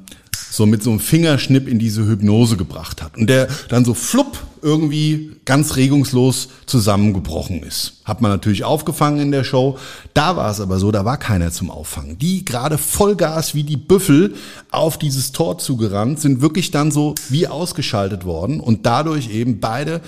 so 0.54 0.68
mit 0.68 0.84
so 0.84 0.92
einem 0.92 1.00
Fingerschnipp 1.00 1.68
in 1.68 1.80
diese 1.80 2.06
Hypnose 2.06 2.58
gebracht 2.58 3.02
hat. 3.02 3.18
Und 3.18 3.28
der 3.28 3.48
dann 3.70 3.86
so 3.86 3.96
flupp 3.96 4.38
irgendwie 4.62 5.32
ganz 5.46 5.78
regungslos 5.78 6.50
zusammengebrochen 6.68 7.64
ist. 7.64 8.02
Hat 8.06 8.22
man 8.22 8.30
natürlich 8.30 8.64
aufgefangen 8.64 9.20
in 9.20 9.32
der 9.32 9.44
Show. 9.44 9.80
Da 10.14 10.36
war 10.36 10.52
es 10.52 10.62
aber 10.62 10.78
so, 10.78 10.92
da 10.92 11.06
war 11.06 11.18
keiner 11.18 11.52
zum 11.52 11.72
Auffangen. 11.72 12.20
Die 12.20 12.46
gerade 12.46 12.78
Vollgas 12.78 13.56
wie 13.56 13.64
die 13.64 13.78
Büffel 13.78 14.36
auf 14.70 15.00
dieses 15.00 15.32
Tor 15.32 15.58
zugerannt, 15.58 16.20
sind 16.20 16.42
wirklich 16.42 16.70
dann 16.70 16.92
so 16.92 17.16
wie 17.30 17.48
ausgeschaltet 17.48 18.24
worden 18.24 18.60
und 18.60 18.86
dadurch 18.86 19.32
eben 19.32 19.60
beide 19.60 20.02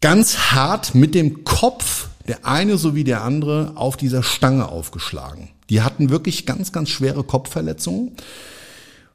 ganz 0.00 0.52
hart 0.52 0.94
mit 0.94 1.16
dem 1.16 1.42
Kopf, 1.42 2.06
der 2.28 2.46
eine 2.46 2.78
sowie 2.78 3.02
der 3.02 3.24
andere, 3.24 3.72
auf 3.74 3.96
dieser 3.96 4.22
Stange 4.22 4.68
aufgeschlagen. 4.68 5.48
Die 5.70 5.82
hatten 5.82 6.08
wirklich 6.08 6.46
ganz, 6.46 6.70
ganz 6.70 6.88
schwere 6.88 7.24
Kopfverletzungen 7.24 8.12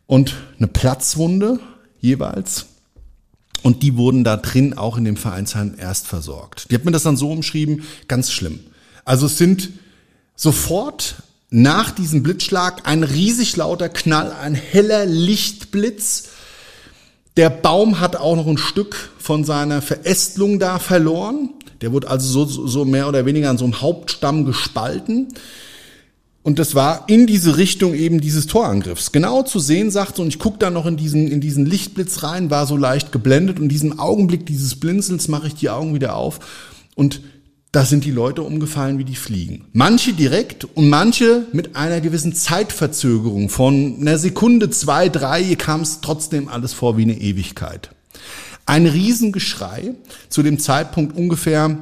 und 0.10 0.34
eine 0.58 0.66
Platzwunde 0.66 1.60
jeweils. 2.02 2.66
Und 3.62 3.84
die 3.84 3.96
wurden 3.96 4.24
da 4.24 4.38
drin 4.38 4.76
auch 4.76 4.98
in 4.98 5.06
dem 5.06 5.18
Vereinsheim 5.18 5.76
erst 5.78 6.08
versorgt. 6.08 6.72
Die 6.72 6.76
hat 6.76 6.84
mir 6.84 6.92
das 6.92 7.04
dann 7.04 7.16
so 7.16 7.32
umschrieben, 7.32 7.84
ganz 8.08 8.32
schlimm. 8.32 8.60
Also 9.06 9.28
es 9.28 9.38
sind 9.38 9.70
sofort 10.36 11.18
nach 11.52 11.92
diesem 11.92 12.24
Blitzschlag 12.24 12.88
ein 12.88 13.04
riesig 13.04 13.56
lauter 13.56 13.88
Knall, 13.88 14.32
ein 14.32 14.56
heller 14.56 15.06
Lichtblitz. 15.06 16.30
Der 17.38 17.52
Baum 17.52 18.00
hat 18.00 18.16
auch 18.16 18.36
noch 18.36 18.48
ein 18.48 18.58
Stück 18.58 19.12
von 19.20 19.44
seiner 19.44 19.80
Verästelung 19.84 20.58
da 20.58 20.80
verloren. 20.80 21.52
Der 21.82 21.92
wurde 21.92 22.10
also 22.10 22.46
so, 22.48 22.66
so 22.66 22.84
mehr 22.84 23.08
oder 23.08 23.28
weniger 23.28 23.52
an 23.52 23.60
so 23.60 23.66
einem 23.66 23.80
Hauptstamm 23.80 24.46
gespalten. 24.46 25.36
Und 26.42 26.58
das 26.58 26.74
war 26.74 27.04
in 27.08 27.28
diese 27.28 27.58
Richtung 27.58 27.94
eben 27.94 28.22
dieses 28.22 28.48
Torangriffs. 28.48 29.12
Genau 29.12 29.44
zu 29.44 29.60
sehen, 29.60 29.92
sagt 29.92 30.20
und 30.20 30.30
ich 30.30 30.40
gucke 30.40 30.58
da 30.58 30.70
noch 30.70 30.86
in 30.86 30.96
diesen, 30.96 31.28
in 31.28 31.42
diesen 31.42 31.66
Lichtblitz 31.66 32.24
rein, 32.24 32.50
war 32.50 32.66
so 32.66 32.78
leicht 32.78 33.12
geblendet 33.12 33.58
und 33.58 33.64
in 33.64 33.70
diesem 33.70 34.00
Augenblick 34.00 34.46
dieses 34.46 34.80
Blinzels 34.80 35.28
mache 35.28 35.48
ich 35.48 35.56
die 35.56 35.70
Augen 35.70 35.94
wieder 35.94 36.16
auf 36.16 36.40
und 36.96 37.22
da 37.72 37.86
sind 37.86 38.04
die 38.04 38.12
Leute 38.12 38.42
umgefallen 38.42 38.98
wie 38.98 39.04
die 39.04 39.16
Fliegen. 39.16 39.66
Manche 39.74 40.14
direkt 40.14 40.66
und 40.66 40.90
manche 40.90 41.46
mit 41.52 41.76
einer 41.76 42.02
gewissen 42.02 42.34
Zeitverzögerung 42.34 43.50
von 43.50 43.98
einer 44.00 44.18
Sekunde, 44.18 44.72
zwei, 44.72 45.08
drei, 45.10 45.56
kam 45.56 45.82
es 45.82 46.02
trotzdem 46.02 46.48
alles 46.48 46.74
vor 46.74 46.98
wie 46.98 47.04
eine 47.04 47.20
Ewigkeit. 47.20 47.92
Ein 48.66 48.88
Riesengeschrei, 48.88 49.94
zu 50.30 50.42
dem 50.42 50.58
Zeitpunkt 50.58 51.16
ungefähr 51.16 51.78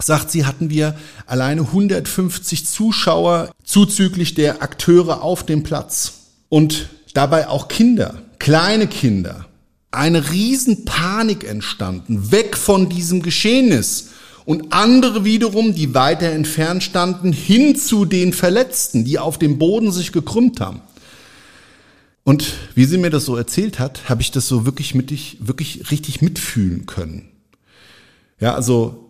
sagt 0.00 0.30
sie, 0.30 0.44
hatten 0.44 0.70
wir 0.70 0.96
alleine 1.26 1.62
150 1.62 2.66
Zuschauer 2.66 3.50
zuzüglich 3.64 4.34
der 4.34 4.62
Akteure 4.62 5.22
auf 5.22 5.44
dem 5.44 5.62
Platz. 5.62 6.14
Und 6.48 6.88
dabei 7.14 7.48
auch 7.48 7.68
Kinder, 7.68 8.22
kleine 8.38 8.86
Kinder. 8.86 9.46
Eine 9.90 10.30
Riesenpanik 10.30 11.44
entstanden, 11.44 12.30
weg 12.30 12.56
von 12.56 12.88
diesem 12.88 13.22
Geschehnis. 13.22 14.10
Und 14.44 14.72
andere 14.72 15.24
wiederum, 15.24 15.74
die 15.74 15.94
weiter 15.94 16.30
entfernt 16.30 16.82
standen, 16.82 17.32
hin 17.32 17.76
zu 17.76 18.04
den 18.04 18.32
Verletzten, 18.32 19.04
die 19.04 19.18
auf 19.18 19.38
dem 19.38 19.58
Boden 19.58 19.92
sich 19.92 20.12
gekrümmt 20.12 20.60
haben. 20.60 20.80
Und 22.24 22.54
wie 22.74 22.84
sie 22.84 22.98
mir 22.98 23.10
das 23.10 23.24
so 23.24 23.36
erzählt 23.36 23.78
hat, 23.78 24.08
habe 24.08 24.20
ich 24.20 24.30
das 24.30 24.46
so 24.46 24.66
wirklich 24.66 24.94
mit 24.94 25.10
ich, 25.10 25.38
wirklich 25.40 25.90
richtig 25.90 26.20
mitfühlen 26.20 26.84
können. 26.84 27.30
Ja, 28.38 28.54
also 28.54 29.07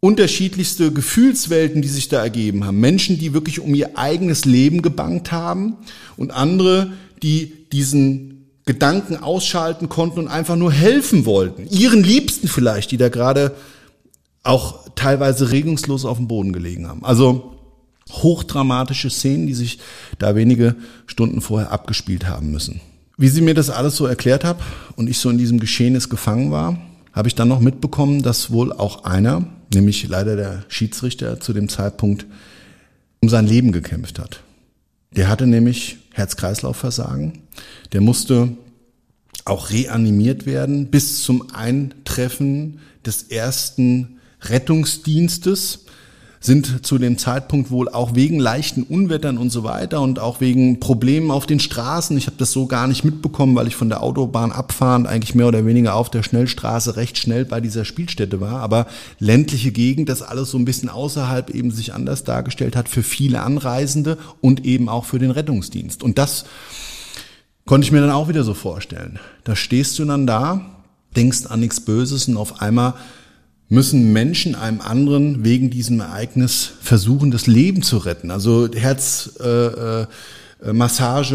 unterschiedlichste 0.00 0.92
Gefühlswelten, 0.92 1.82
die 1.82 1.88
sich 1.88 2.08
da 2.08 2.22
ergeben 2.22 2.64
haben. 2.64 2.80
Menschen, 2.80 3.18
die 3.18 3.34
wirklich 3.34 3.60
um 3.60 3.74
ihr 3.74 3.98
eigenes 3.98 4.46
Leben 4.46 4.82
gebankt 4.82 5.30
haben 5.30 5.76
und 6.16 6.30
andere, 6.30 6.92
die 7.22 7.52
diesen 7.70 8.46
Gedanken 8.64 9.16
ausschalten 9.16 9.88
konnten 9.88 10.20
und 10.20 10.28
einfach 10.28 10.56
nur 10.56 10.72
helfen 10.72 11.26
wollten. 11.26 11.66
Ihren 11.70 12.02
Liebsten 12.02 12.48
vielleicht, 12.48 12.90
die 12.90 12.96
da 12.96 13.08
gerade 13.08 13.54
auch 14.42 14.88
teilweise 14.94 15.50
regungslos 15.50 16.04
auf 16.04 16.16
dem 16.16 16.28
Boden 16.28 16.52
gelegen 16.52 16.88
haben. 16.88 17.04
Also 17.04 17.56
hochdramatische 18.10 19.10
Szenen, 19.10 19.46
die 19.46 19.54
sich 19.54 19.78
da 20.18 20.34
wenige 20.34 20.76
Stunden 21.06 21.40
vorher 21.40 21.72
abgespielt 21.72 22.26
haben 22.26 22.50
müssen. 22.50 22.80
Wie 23.18 23.28
sie 23.28 23.42
mir 23.42 23.54
das 23.54 23.68
alles 23.68 23.96
so 23.96 24.06
erklärt 24.06 24.44
hat 24.44 24.58
und 24.96 25.10
ich 25.10 25.18
so 25.18 25.28
in 25.28 25.36
diesem 25.36 25.60
Geschehnis 25.60 26.08
gefangen 26.08 26.50
war, 26.50 26.78
habe 27.12 27.28
ich 27.28 27.34
dann 27.34 27.48
noch 27.48 27.60
mitbekommen, 27.60 28.22
dass 28.22 28.50
wohl 28.50 28.72
auch 28.72 29.04
einer, 29.04 29.46
nämlich 29.72 30.08
leider 30.08 30.36
der 30.36 30.64
Schiedsrichter 30.68 31.40
zu 31.40 31.52
dem 31.52 31.68
Zeitpunkt, 31.68 32.26
um 33.20 33.28
sein 33.28 33.46
Leben 33.46 33.72
gekämpft 33.72 34.18
hat. 34.18 34.42
Der 35.12 35.28
hatte 35.28 35.46
nämlich 35.46 35.98
Herz-Kreislauf-Versagen. 36.12 37.42
Der 37.92 38.00
musste 38.00 38.56
auch 39.44 39.70
reanimiert 39.70 40.46
werden 40.46 40.90
bis 40.90 41.22
zum 41.22 41.50
Eintreffen 41.52 42.78
des 43.04 43.24
ersten 43.24 44.20
Rettungsdienstes 44.42 45.86
sind 46.42 46.86
zu 46.86 46.96
dem 46.96 47.18
Zeitpunkt 47.18 47.70
wohl 47.70 47.90
auch 47.90 48.14
wegen 48.14 48.38
leichten 48.40 48.82
Unwettern 48.82 49.36
und 49.36 49.50
so 49.50 49.62
weiter 49.62 50.00
und 50.00 50.18
auch 50.18 50.40
wegen 50.40 50.80
Problemen 50.80 51.30
auf 51.30 51.44
den 51.44 51.60
Straßen. 51.60 52.16
Ich 52.16 52.26
habe 52.26 52.38
das 52.38 52.50
so 52.50 52.66
gar 52.66 52.86
nicht 52.86 53.04
mitbekommen, 53.04 53.54
weil 53.54 53.66
ich 53.66 53.76
von 53.76 53.90
der 53.90 54.02
Autobahn 54.02 54.50
abfahrend 54.50 55.06
eigentlich 55.06 55.34
mehr 55.34 55.48
oder 55.48 55.66
weniger 55.66 55.94
auf 55.94 56.08
der 56.08 56.22
Schnellstraße 56.22 56.96
recht 56.96 57.18
schnell 57.18 57.44
bei 57.44 57.60
dieser 57.60 57.84
Spielstätte 57.84 58.40
war. 58.40 58.60
Aber 58.62 58.86
ländliche 59.18 59.70
Gegend, 59.70 60.08
das 60.08 60.22
alles 60.22 60.50
so 60.50 60.58
ein 60.58 60.64
bisschen 60.64 60.88
außerhalb 60.88 61.50
eben 61.50 61.70
sich 61.70 61.92
anders 61.92 62.24
dargestellt 62.24 62.74
hat 62.74 62.88
für 62.88 63.02
viele 63.02 63.42
Anreisende 63.42 64.16
und 64.40 64.64
eben 64.64 64.88
auch 64.88 65.04
für 65.04 65.18
den 65.18 65.30
Rettungsdienst. 65.30 66.02
Und 66.02 66.16
das 66.16 66.46
konnte 67.66 67.84
ich 67.84 67.92
mir 67.92 68.00
dann 68.00 68.10
auch 68.10 68.28
wieder 68.30 68.44
so 68.44 68.54
vorstellen. 68.54 69.18
Da 69.44 69.54
stehst 69.56 69.98
du 69.98 70.06
dann 70.06 70.26
da, 70.26 70.62
denkst 71.14 71.46
an 71.46 71.60
nichts 71.60 71.80
Böses 71.80 72.28
und 72.28 72.38
auf 72.38 72.62
einmal 72.62 72.94
müssen 73.70 74.12
Menschen 74.12 74.54
einem 74.56 74.80
anderen 74.82 75.44
wegen 75.44 75.70
diesem 75.70 76.00
Ereignis 76.00 76.72
versuchen, 76.82 77.30
das 77.30 77.46
Leben 77.46 77.82
zu 77.82 77.98
retten. 77.98 78.32
Also 78.32 78.68
Herzmassage 78.74 79.36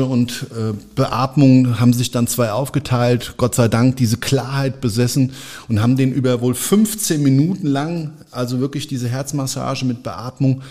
äh, 0.02 0.04
äh, 0.04 0.06
und 0.06 0.48
äh, 0.52 0.74
Beatmung 0.96 1.80
haben 1.80 1.94
sich 1.94 2.12
dann 2.12 2.28
zwei 2.28 2.52
aufgeteilt, 2.52 3.36
Gott 3.38 3.56
sei 3.56 3.70
Dank 3.70 3.96
diese 3.96 4.18
Klarheit 4.18 4.82
besessen 4.82 5.32
und 5.70 5.82
haben 5.82 5.96
den 5.96 6.12
über 6.12 6.42
wohl 6.42 6.56
15 6.56 7.24
Minuten 7.24 7.68
lang, 7.68 8.12
also 8.32 8.60
wirklich 8.60 8.88
diese 8.88 9.08
Herzmassage 9.08 9.86
mit 9.86 10.04
Beatmung, 10.04 10.62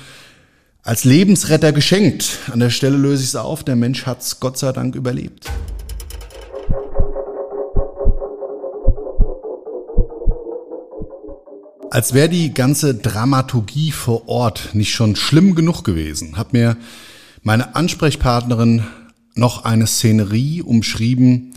als 0.82 1.04
Lebensretter 1.04 1.72
geschenkt. 1.72 2.40
An 2.52 2.60
der 2.60 2.68
Stelle 2.68 2.98
löse 2.98 3.22
ich 3.22 3.30
es 3.30 3.36
auf, 3.36 3.64
der 3.64 3.76
Mensch 3.76 4.04
hat 4.04 4.20
es 4.20 4.38
Gott 4.38 4.58
sei 4.58 4.70
Dank 4.72 4.94
überlebt. 4.94 5.50
Als 11.94 12.12
wäre 12.12 12.28
die 12.28 12.52
ganze 12.52 12.92
Dramaturgie 12.96 13.92
vor 13.92 14.28
Ort 14.28 14.70
nicht 14.72 14.92
schon 14.92 15.14
schlimm 15.14 15.54
genug 15.54 15.84
gewesen, 15.84 16.36
hat 16.36 16.52
mir 16.52 16.76
meine 17.44 17.76
Ansprechpartnerin 17.76 18.82
noch 19.36 19.64
eine 19.64 19.86
Szenerie 19.86 20.60
umschrieben, 20.60 21.54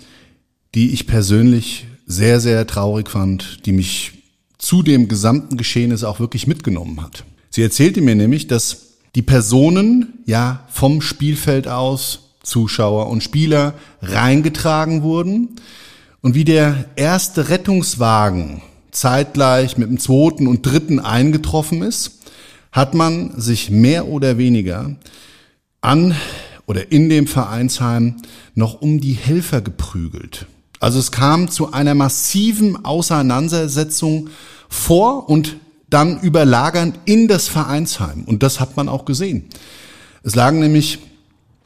die 0.75 0.91
ich 0.91 1.07
persönlich 1.07 1.87
sehr, 2.05 2.39
sehr 2.39 2.67
traurig 2.67 3.09
fand, 3.09 3.65
die 3.65 3.71
mich 3.71 4.11
zu 4.59 4.83
dem 4.83 5.07
gesamten 5.07 5.57
Geschehnis 5.57 6.03
auch 6.03 6.19
wirklich 6.19 6.45
mitgenommen 6.45 7.01
hat. 7.01 7.23
Sie 7.49 7.63
erzählte 7.63 8.01
mir 8.01 8.13
nämlich, 8.13 8.45
dass 8.45 8.97
die 9.15 9.23
Personen 9.23 10.19
ja 10.27 10.67
vom 10.69 11.01
Spielfeld 11.01 11.67
aus, 11.67 12.35
Zuschauer 12.43 13.07
und 13.07 13.23
Spieler, 13.23 13.73
reingetragen 14.03 15.01
wurden 15.01 15.55
und 16.21 16.35
wie 16.35 16.45
der 16.45 16.85
erste 16.95 17.49
Rettungswagen 17.49 18.61
zeitgleich 18.99 19.77
mit 19.77 19.89
dem 19.89 19.99
zweiten 19.99 20.47
und 20.47 20.65
dritten 20.65 20.99
eingetroffen 20.99 21.81
ist, 21.81 22.19
hat 22.71 22.93
man 22.93 23.39
sich 23.39 23.69
mehr 23.69 24.07
oder 24.07 24.37
weniger 24.37 24.95
an 25.81 26.15
oder 26.65 26.91
in 26.91 27.09
dem 27.09 27.27
Vereinsheim 27.27 28.17
noch 28.55 28.81
um 28.81 28.99
die 28.99 29.13
Helfer 29.13 29.61
geprügelt. 29.61 30.47
Also 30.79 30.99
es 30.99 31.11
kam 31.11 31.49
zu 31.49 31.71
einer 31.71 31.95
massiven 31.95 32.85
Auseinandersetzung 32.85 34.29
vor 34.69 35.29
und 35.29 35.57
dann 35.89 36.19
überlagernd 36.19 36.99
in 37.05 37.27
das 37.27 37.47
Vereinsheim. 37.47 38.23
Und 38.25 38.43
das 38.43 38.59
hat 38.59 38.75
man 38.75 38.89
auch 38.89 39.05
gesehen. 39.05 39.45
Es 40.23 40.35
lagen 40.35 40.59
nämlich 40.59 40.99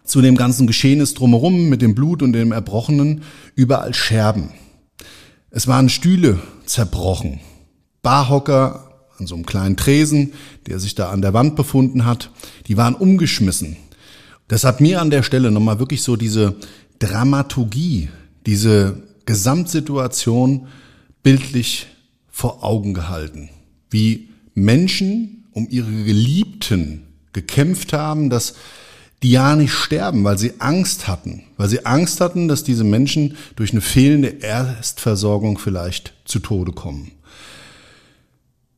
zu 0.04 0.22
dem 0.22 0.36
ganzen 0.36 0.68
Geschehnis 0.68 1.14
drumherum 1.14 1.70
mit 1.70 1.82
dem 1.82 1.96
Blut 1.96 2.22
und 2.22 2.34
dem 2.34 2.52
Erbrochenen 2.52 3.24
überall 3.56 3.94
Scherben. 3.94 4.52
Es 5.50 5.68
waren 5.68 5.90
Stühle 5.90 6.40
zerbrochen. 6.72 7.40
Barhocker 8.02 8.92
an 9.20 9.28
so 9.28 9.36
einem 9.36 9.46
kleinen 9.46 9.78
Tresen, 9.78 10.34
der 10.68 10.80
sich 10.80 10.96
da 10.96 11.10
an 11.10 11.22
der 11.22 11.34
Wand 11.34 11.56
befunden 11.56 12.06
hat, 12.06 12.32
die 12.68 12.78
waren 12.78 12.96
umgeschmissen. 12.96 13.78
Das 14.48 14.64
hat 14.64 14.82
mir 14.82 15.00
an 15.02 15.12
der 15.12 15.24
Stelle 15.24 15.52
nochmal 15.52 15.80
wirklich 15.80 16.02
so 16.02 16.16
diese 16.16 16.56
Dramaturgie, 17.00 18.10
diese 18.46 19.04
Gesamtsituation 19.26 20.68
bildlich 21.24 21.88
vor 22.30 22.64
Augen 22.64 22.94
gehalten. 22.94 23.50
Wie 23.90 24.30
Menschen 24.54 25.46
um 25.52 25.68
ihre 25.70 25.92
Geliebten 25.92 27.04
gekämpft 27.34 27.94
haben, 27.94 28.30
dass 28.30 28.56
die 29.24 29.32
ja 29.32 29.56
nicht 29.56 29.74
sterben, 29.74 30.24
weil 30.24 30.38
sie 30.38 30.54
Angst 30.60 31.08
hatten, 31.08 31.44
weil 31.58 31.70
sie 31.70 31.86
Angst 31.86 32.22
hatten, 32.22 32.48
dass 32.48 32.64
diese 32.64 32.84
Menschen 32.84 33.38
durch 33.56 33.72
eine 33.72 33.82
fehlende 33.82 34.28
Erstversorgung 34.42 35.60
vielleicht 35.60 36.14
zu 36.26 36.40
Tode 36.40 36.72
kommen. 36.72 37.12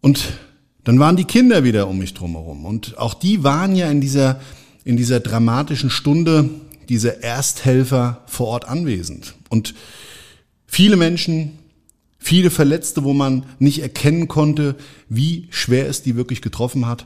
Und 0.02 0.34
dann 0.84 1.00
waren 1.00 1.16
die 1.16 1.24
Kinder 1.24 1.64
wieder 1.64 1.88
um 1.88 1.98
mich 1.98 2.14
drumherum 2.14 2.66
und 2.66 2.98
auch 2.98 3.14
die 3.14 3.44
waren 3.44 3.76
ja 3.76 3.90
in 3.90 4.02
dieser 4.02 4.42
in 4.84 4.98
dieser 4.98 5.22
dramatischen 5.22 5.90
Stunde 5.90 6.50
diese 6.90 7.24
Ersthelfer 7.24 8.22
vor 8.26 8.48
Ort 8.48 8.68
anwesend 8.68 9.36
und 9.50 9.74
viele 10.68 10.98
Menschen, 10.98 11.58
viele 12.20 12.50
Verletzte, 12.50 13.04
wo 13.04 13.14
man 13.14 13.46
nicht 13.60 13.82
erkennen 13.82 14.28
konnte, 14.28 14.76
wie 15.08 15.48
schwer 15.52 15.88
es 15.88 16.04
die 16.04 16.16
wirklich 16.16 16.42
getroffen 16.42 16.86
hat. 16.86 17.06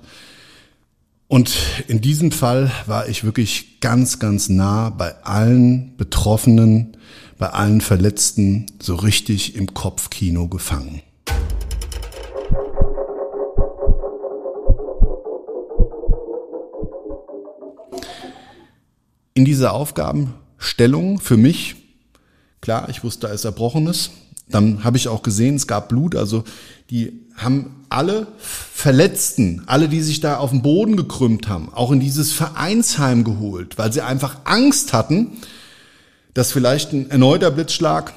Und 1.30 1.58
in 1.90 2.00
diesem 2.00 2.32
Fall 2.32 2.72
war 2.86 3.10
ich 3.10 3.26
wirklich 3.26 3.82
ganz, 3.82 4.18
ganz 4.20 4.48
nah 4.48 4.90
bei 4.90 5.14
allen 5.24 5.98
Betroffenen, 5.98 6.96
bei 7.38 7.50
allen 7.50 7.82
Verletzten 7.82 8.68
so 8.82 8.96
richtig 8.96 9.56
im 9.56 9.74
Kopfkino 9.74 10.48
gefangen. 10.48 11.02
In 19.34 19.44
dieser 19.44 19.74
Aufgabenstellung 19.74 21.20
für 21.20 21.38
mich, 21.38 21.76
klar, 22.62 22.88
ich 22.90 23.04
wusste, 23.04 23.28
da 23.28 23.34
ist 23.34 23.44
Erbrochenes, 23.44 24.12
dann 24.50 24.86
habe 24.86 24.96
ich 24.96 25.10
auch 25.10 25.24
gesehen, 25.24 25.56
es 25.56 25.68
gab 25.68 25.90
Blut, 25.90 26.16
also 26.16 26.46
die 26.90 27.22
haben 27.36 27.86
alle 27.90 28.28
Verletzten, 28.38 29.64
alle, 29.66 29.90
die 29.90 30.02
sich 30.02 30.20
da 30.20 30.38
auf 30.38 30.52
den 30.52 30.62
Boden 30.62 30.98
gekrümmt 30.98 31.48
haben, 31.48 31.72
auch 31.74 31.92
in 31.92 32.00
dieses 32.00 32.32
Vereinsheim 32.32 33.24
geholt, 33.24 33.78
weil 33.78 33.92
sie 33.94 34.02
einfach 34.02 34.38
Angst 34.46 34.94
hatten, 34.94 35.38
dass 36.34 36.52
vielleicht 36.52 36.94
ein 36.94 37.10
erneuter 37.10 37.52
Blitzschlag 37.52 38.14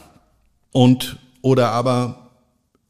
und 0.73 1.17
oder 1.43 1.71
aber 1.71 2.31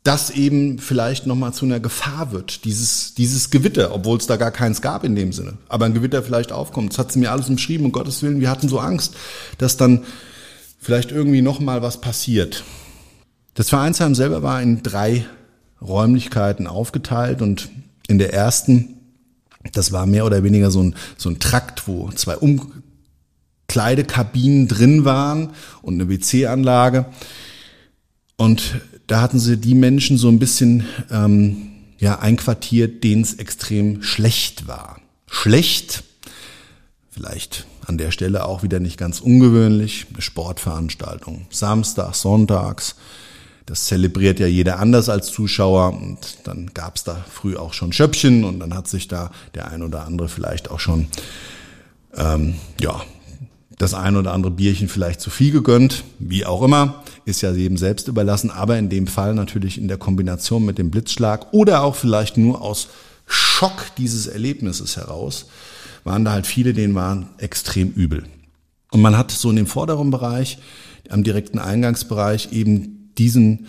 das 0.02 0.30
eben 0.30 0.78
vielleicht 0.78 1.26
nochmal 1.26 1.52
zu 1.52 1.66
einer 1.66 1.78
Gefahr 1.78 2.32
wird, 2.32 2.64
dieses, 2.64 3.14
dieses 3.14 3.50
Gewitter, 3.50 3.94
obwohl 3.94 4.16
es 4.16 4.26
da 4.26 4.36
gar 4.36 4.50
keins 4.50 4.80
gab 4.80 5.04
in 5.04 5.14
dem 5.14 5.32
Sinne, 5.32 5.58
aber 5.68 5.84
ein 5.84 5.94
Gewitter 5.94 6.22
vielleicht 6.22 6.52
aufkommt. 6.52 6.92
Das 6.92 6.98
hat 6.98 7.12
sie 7.12 7.18
mir 7.18 7.30
alles 7.30 7.48
umschrieben, 7.50 7.86
um 7.86 7.92
Gottes 7.92 8.22
Willen, 8.22 8.40
wir 8.40 8.50
hatten 8.50 8.68
so 8.68 8.80
Angst, 8.80 9.14
dass 9.58 9.76
dann 9.76 10.04
vielleicht 10.80 11.12
irgendwie 11.12 11.42
nochmal 11.42 11.82
was 11.82 12.00
passiert. 12.00 12.64
Das 13.54 13.68
Vereinsheim 13.68 14.14
selber 14.14 14.42
war 14.42 14.62
in 14.62 14.82
drei 14.82 15.26
Räumlichkeiten 15.82 16.66
aufgeteilt 16.66 17.42
und 17.42 17.68
in 18.08 18.18
der 18.18 18.34
ersten, 18.34 18.96
das 19.72 19.92
war 19.92 20.06
mehr 20.06 20.26
oder 20.26 20.42
weniger 20.42 20.70
so 20.70 20.82
ein, 20.82 20.94
so 21.16 21.28
ein 21.28 21.38
Trakt, 21.38 21.86
wo 21.86 22.10
zwei 22.10 22.36
Umkleidekabinen 22.36 24.68
drin 24.68 25.04
waren 25.04 25.50
und 25.82 25.94
eine 25.94 26.08
WC-Anlage. 26.08 27.06
Und 28.36 28.80
da 29.06 29.20
hatten 29.20 29.38
sie 29.38 29.58
die 29.58 29.74
Menschen 29.74 30.16
so 30.16 30.28
ein 30.28 30.38
bisschen 30.38 30.86
ähm, 31.10 31.68
ja, 31.98 32.18
einquartiert, 32.18 33.04
denen 33.04 33.20
es 33.22 33.34
extrem 33.34 34.02
schlecht 34.02 34.66
war. 34.66 34.98
Schlecht, 35.26 36.04
vielleicht 37.10 37.66
an 37.86 37.98
der 37.98 38.10
Stelle 38.10 38.46
auch 38.46 38.62
wieder 38.62 38.80
nicht 38.80 38.96
ganz 38.96 39.20
ungewöhnlich, 39.20 40.06
eine 40.12 40.22
Sportveranstaltung. 40.22 41.46
Samstags, 41.50 42.22
sonntags. 42.22 42.96
Das 43.70 43.84
zelebriert 43.84 44.40
ja 44.40 44.48
jeder 44.48 44.80
anders 44.80 45.08
als 45.08 45.28
Zuschauer 45.30 45.94
und 45.94 46.18
dann 46.42 46.72
gab 46.74 46.96
es 46.96 47.04
da 47.04 47.24
früh 47.30 47.56
auch 47.56 47.72
schon 47.72 47.92
Schöppchen 47.92 48.42
und 48.42 48.58
dann 48.58 48.74
hat 48.74 48.88
sich 48.88 49.06
da 49.06 49.30
der 49.54 49.70
ein 49.70 49.84
oder 49.84 50.06
andere 50.06 50.28
vielleicht 50.28 50.72
auch 50.72 50.80
schon 50.80 51.06
ähm, 52.16 52.54
ja 52.80 53.00
das 53.78 53.94
ein 53.94 54.16
oder 54.16 54.32
andere 54.32 54.50
Bierchen 54.50 54.88
vielleicht 54.88 55.20
zu 55.20 55.30
viel 55.30 55.52
gegönnt, 55.52 56.02
wie 56.18 56.44
auch 56.44 56.62
immer, 56.62 57.04
ist 57.26 57.42
ja 57.42 57.52
jedem 57.52 57.76
selbst 57.76 58.08
überlassen, 58.08 58.50
aber 58.50 58.76
in 58.76 58.88
dem 58.88 59.06
Fall 59.06 59.36
natürlich 59.36 59.78
in 59.78 59.86
der 59.86 59.98
Kombination 59.98 60.64
mit 60.64 60.76
dem 60.76 60.90
Blitzschlag 60.90 61.52
oder 61.52 61.84
auch 61.84 61.94
vielleicht 61.94 62.38
nur 62.38 62.62
aus 62.62 62.88
Schock 63.24 63.94
dieses 63.98 64.26
Erlebnisses 64.26 64.96
heraus, 64.96 65.46
waren 66.02 66.24
da 66.24 66.32
halt 66.32 66.48
viele, 66.48 66.74
denen 66.74 66.96
waren 66.96 67.28
extrem 67.38 67.92
übel. 67.92 68.24
Und 68.90 69.00
man 69.00 69.16
hat 69.16 69.30
so 69.30 69.48
in 69.48 69.54
dem 69.54 69.68
vorderen 69.68 70.10
Bereich, 70.10 70.58
am 71.08 71.22
direkten 71.22 71.60
Eingangsbereich 71.60 72.50
eben 72.50 72.99
diesen 73.20 73.66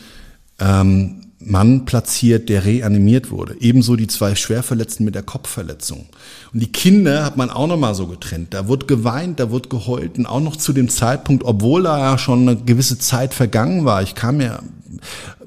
ähm, 0.59 1.21
Mann 1.43 1.85
platziert, 1.85 2.49
der 2.49 2.65
reanimiert 2.65 3.31
wurde. 3.31 3.55
Ebenso 3.59 3.95
die 3.95 4.07
zwei 4.07 4.35
Schwerverletzten 4.35 5.05
mit 5.05 5.15
der 5.15 5.23
Kopfverletzung. 5.23 6.05
Und 6.53 6.59
die 6.59 6.71
Kinder 6.71 7.25
hat 7.25 7.37
man 7.37 7.49
auch 7.49 7.67
nochmal 7.67 7.95
so 7.95 8.07
getrennt. 8.07 8.53
Da 8.53 8.67
wird 8.67 8.87
geweint, 8.87 9.39
da 9.39 9.51
wird 9.51 9.69
geheult 9.69 10.17
und 10.17 10.25
auch 10.25 10.39
noch 10.39 10.55
zu 10.55 10.73
dem 10.73 10.89
Zeitpunkt, 10.89 11.43
obwohl 11.43 11.83
da 11.83 11.99
ja 11.99 12.17
schon 12.17 12.47
eine 12.47 12.57
gewisse 12.57 12.97
Zeit 12.99 13.33
vergangen 13.33 13.85
war. 13.85 14.01
Ich 14.03 14.15
kam 14.15 14.39
ja 14.39 14.61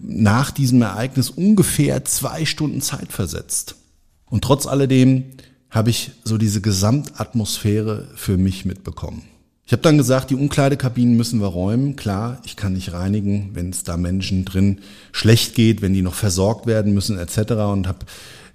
nach 0.00 0.50
diesem 0.50 0.82
Ereignis 0.82 1.30
ungefähr 1.30 2.04
zwei 2.04 2.44
Stunden 2.44 2.80
Zeit 2.80 3.12
versetzt. 3.12 3.76
Und 4.26 4.42
trotz 4.42 4.66
alledem 4.66 5.24
habe 5.70 5.90
ich 5.90 6.12
so 6.24 6.38
diese 6.38 6.60
Gesamtatmosphäre 6.60 8.08
für 8.14 8.36
mich 8.36 8.64
mitbekommen. 8.64 9.22
Ich 9.66 9.72
habe 9.72 9.82
dann 9.82 9.96
gesagt, 9.96 10.30
die 10.30 10.34
Umkleidekabinen 10.34 11.16
müssen 11.16 11.40
wir 11.40 11.46
räumen. 11.46 11.96
Klar, 11.96 12.38
ich 12.44 12.56
kann 12.56 12.74
nicht 12.74 12.92
reinigen, 12.92 13.50
wenn 13.54 13.70
es 13.70 13.82
da 13.82 13.96
Menschen 13.96 14.44
drin 14.44 14.80
schlecht 15.10 15.54
geht, 15.54 15.80
wenn 15.80 15.94
die 15.94 16.02
noch 16.02 16.14
versorgt 16.14 16.66
werden 16.66 16.92
müssen 16.92 17.18
etc. 17.18 17.52
Und 17.52 17.88
habe 17.88 18.00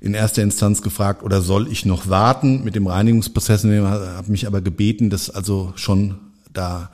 in 0.02 0.14
erster 0.14 0.44
Instanz 0.44 0.84
gefragt, 0.84 1.24
oder 1.24 1.42
soll 1.42 1.68
ich 1.72 1.84
noch 1.84 2.10
warten 2.10 2.64
mit 2.64 2.76
dem 2.76 2.86
Reinigungsprozess? 2.86 3.64
Habe 3.64 4.32
mich 4.32 4.46
aber 4.46 4.62
gebeten, 4.62 5.10
das 5.10 5.32
also 5.32 5.74
schon 5.76 6.16
da 6.54 6.92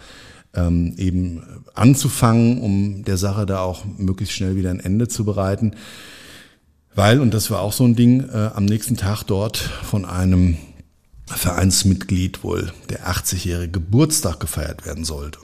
ähm, 0.54 0.94
eben 0.98 1.44
anzufangen, 1.74 2.62
um 2.62 3.04
der 3.04 3.18
Sache 3.18 3.46
da 3.46 3.60
auch 3.60 3.84
möglichst 3.98 4.34
schnell 4.34 4.56
wieder 4.56 4.70
ein 4.70 4.80
Ende 4.80 5.10
zu 5.10 5.26
bereiten. 5.26 5.74
Weil, 6.96 7.20
und 7.20 7.34
das 7.34 7.52
war 7.52 7.60
auch 7.60 7.74
so 7.74 7.84
ein 7.84 7.98
Ding, 7.98 8.30
äh, 8.30 8.52
am 8.56 8.64
nächsten 8.64 8.96
Tag 8.96 9.24
dort 9.24 9.58
von 9.58 10.06
einem 10.06 10.58
Vereinsmitglied 11.28 12.44
wohl 12.44 12.72
der 12.90 13.08
80-jährige 13.08 13.72
Geburtstag 13.72 14.40
gefeiert 14.40 14.86
werden 14.86 15.06
sollte. 15.06 15.40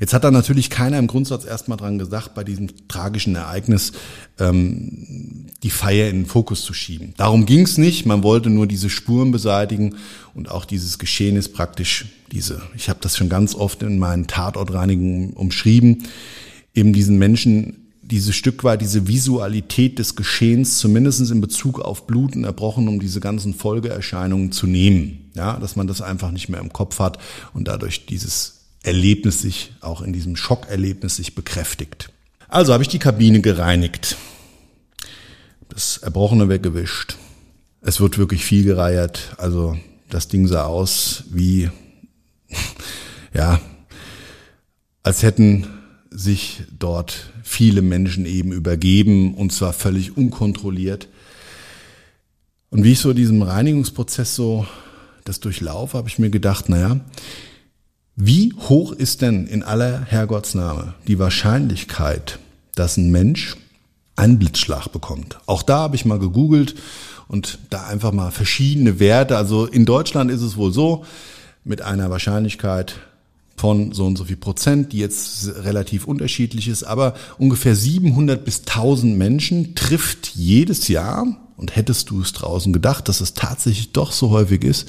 Jetzt 0.00 0.12
hat 0.12 0.24
da 0.24 0.30
natürlich 0.30 0.70
keiner 0.70 0.98
im 0.98 1.06
Grundsatz 1.06 1.44
erstmal 1.44 1.78
dran 1.78 1.98
gesagt, 1.98 2.34
bei 2.34 2.44
diesem 2.44 2.88
tragischen 2.88 3.36
Ereignis 3.36 3.92
ähm, 4.38 5.46
die 5.62 5.70
Feier 5.70 6.08
in 6.08 6.20
den 6.20 6.26
Fokus 6.26 6.62
zu 6.62 6.74
schieben. 6.74 7.14
Darum 7.16 7.46
ging 7.46 7.62
es 7.62 7.78
nicht. 7.78 8.04
Man 8.04 8.22
wollte 8.22 8.50
nur 8.50 8.66
diese 8.66 8.90
Spuren 8.90 9.30
beseitigen 9.30 9.96
und 10.34 10.50
auch 10.50 10.64
dieses 10.64 10.98
Geschehen 10.98 11.36
ist 11.36 11.54
praktisch 11.54 12.06
diese. 12.32 12.60
Ich 12.76 12.88
habe 12.88 12.98
das 13.00 13.16
schon 13.16 13.28
ganz 13.28 13.54
oft 13.54 13.82
in 13.82 13.98
meinen 13.98 14.26
Tatortreinigungen 14.26 15.32
umschrieben, 15.32 16.04
eben 16.74 16.92
diesen 16.92 17.18
Menschen 17.18 17.83
dieses 18.10 18.34
Stück 18.34 18.64
weit 18.64 18.80
diese 18.80 19.08
Visualität 19.08 19.98
des 19.98 20.16
Geschehens, 20.16 20.78
zumindest 20.78 21.30
in 21.30 21.40
Bezug 21.40 21.80
auf 21.80 22.06
Bluten 22.06 22.44
erbrochen, 22.44 22.88
um 22.88 23.00
diese 23.00 23.20
ganzen 23.20 23.54
Folgeerscheinungen 23.54 24.52
zu 24.52 24.66
nehmen. 24.66 25.30
Ja, 25.34 25.58
dass 25.58 25.76
man 25.76 25.86
das 25.86 26.02
einfach 26.02 26.30
nicht 26.30 26.48
mehr 26.48 26.60
im 26.60 26.72
Kopf 26.72 26.98
hat 26.98 27.18
und 27.54 27.66
dadurch 27.66 28.06
dieses 28.06 28.66
Erlebnis 28.82 29.40
sich, 29.40 29.72
auch 29.80 30.02
in 30.02 30.12
diesem 30.12 30.36
Schockerlebnis 30.36 31.16
sich 31.16 31.34
bekräftigt. 31.34 32.10
Also 32.48 32.72
habe 32.72 32.82
ich 32.82 32.88
die 32.88 32.98
Kabine 32.98 33.40
gereinigt, 33.40 34.16
das 35.68 35.98
Erbrochene 35.98 36.48
weggewischt. 36.48 37.16
Es 37.80 38.00
wird 38.00 38.18
wirklich 38.18 38.44
viel 38.44 38.64
gereiert. 38.64 39.34
Also 39.38 39.76
das 40.08 40.28
Ding 40.28 40.46
sah 40.46 40.64
aus 40.64 41.24
wie, 41.30 41.70
ja, 43.34 43.60
als 45.02 45.22
hätten 45.22 45.66
sich 46.14 46.62
dort 46.78 47.32
viele 47.42 47.82
Menschen 47.82 48.24
eben 48.24 48.52
übergeben 48.52 49.34
und 49.34 49.52
zwar 49.52 49.72
völlig 49.72 50.16
unkontrolliert. 50.16 51.08
Und 52.70 52.84
wie 52.84 52.92
ich 52.92 53.00
so 53.00 53.12
diesem 53.12 53.42
Reinigungsprozess 53.42 54.34
so 54.34 54.66
das 55.24 55.40
durchlaufe, 55.40 55.98
habe 55.98 56.08
ich 56.08 56.18
mir 56.18 56.30
gedacht, 56.30 56.68
naja, 56.68 57.00
wie 58.16 58.52
hoch 58.52 58.92
ist 58.92 59.22
denn 59.22 59.46
in 59.46 59.64
aller 59.64 60.04
Herrgottsname 60.04 60.94
die 61.08 61.18
Wahrscheinlichkeit, 61.18 62.38
dass 62.76 62.96
ein 62.96 63.10
Mensch 63.10 63.56
einen 64.14 64.38
Blitzschlag 64.38 64.88
bekommt? 64.92 65.38
Auch 65.46 65.62
da 65.62 65.78
habe 65.78 65.96
ich 65.96 66.04
mal 66.04 66.20
gegoogelt 66.20 66.76
und 67.26 67.58
da 67.70 67.86
einfach 67.86 68.12
mal 68.12 68.30
verschiedene 68.30 69.00
Werte. 69.00 69.36
Also 69.36 69.66
in 69.66 69.84
Deutschland 69.84 70.30
ist 70.30 70.42
es 70.42 70.56
wohl 70.56 70.72
so, 70.72 71.04
mit 71.64 71.82
einer 71.82 72.10
Wahrscheinlichkeit 72.10 73.00
von 73.56 73.92
so 73.92 74.06
und 74.06 74.16
so 74.16 74.24
viel 74.24 74.36
Prozent, 74.36 74.92
die 74.92 74.98
jetzt 74.98 75.48
relativ 75.64 76.06
unterschiedlich 76.06 76.68
ist, 76.68 76.82
aber 76.82 77.14
ungefähr 77.38 77.76
700 77.76 78.44
bis 78.44 78.60
1000 78.60 79.16
Menschen 79.16 79.74
trifft 79.74 80.32
jedes 80.34 80.88
Jahr, 80.88 81.38
und 81.56 81.76
hättest 81.76 82.10
du 82.10 82.20
es 82.20 82.32
draußen 82.32 82.72
gedacht, 82.72 83.08
dass 83.08 83.20
es 83.20 83.34
tatsächlich 83.34 83.92
doch 83.92 84.12
so 84.12 84.30
häufig 84.30 84.64
ist, 84.64 84.88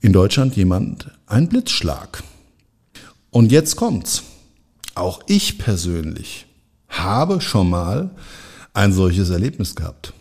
in 0.00 0.12
Deutschland 0.12 0.56
jemand 0.56 1.10
einen 1.26 1.48
Blitzschlag. 1.48 2.22
Und 3.30 3.52
jetzt 3.52 3.76
kommt's. 3.76 4.24
Auch 4.94 5.22
ich 5.26 5.58
persönlich 5.58 6.46
habe 6.88 7.40
schon 7.40 7.70
mal 7.70 8.10
ein 8.74 8.92
solches 8.92 9.30
Erlebnis 9.30 9.74
gehabt. 9.74 10.12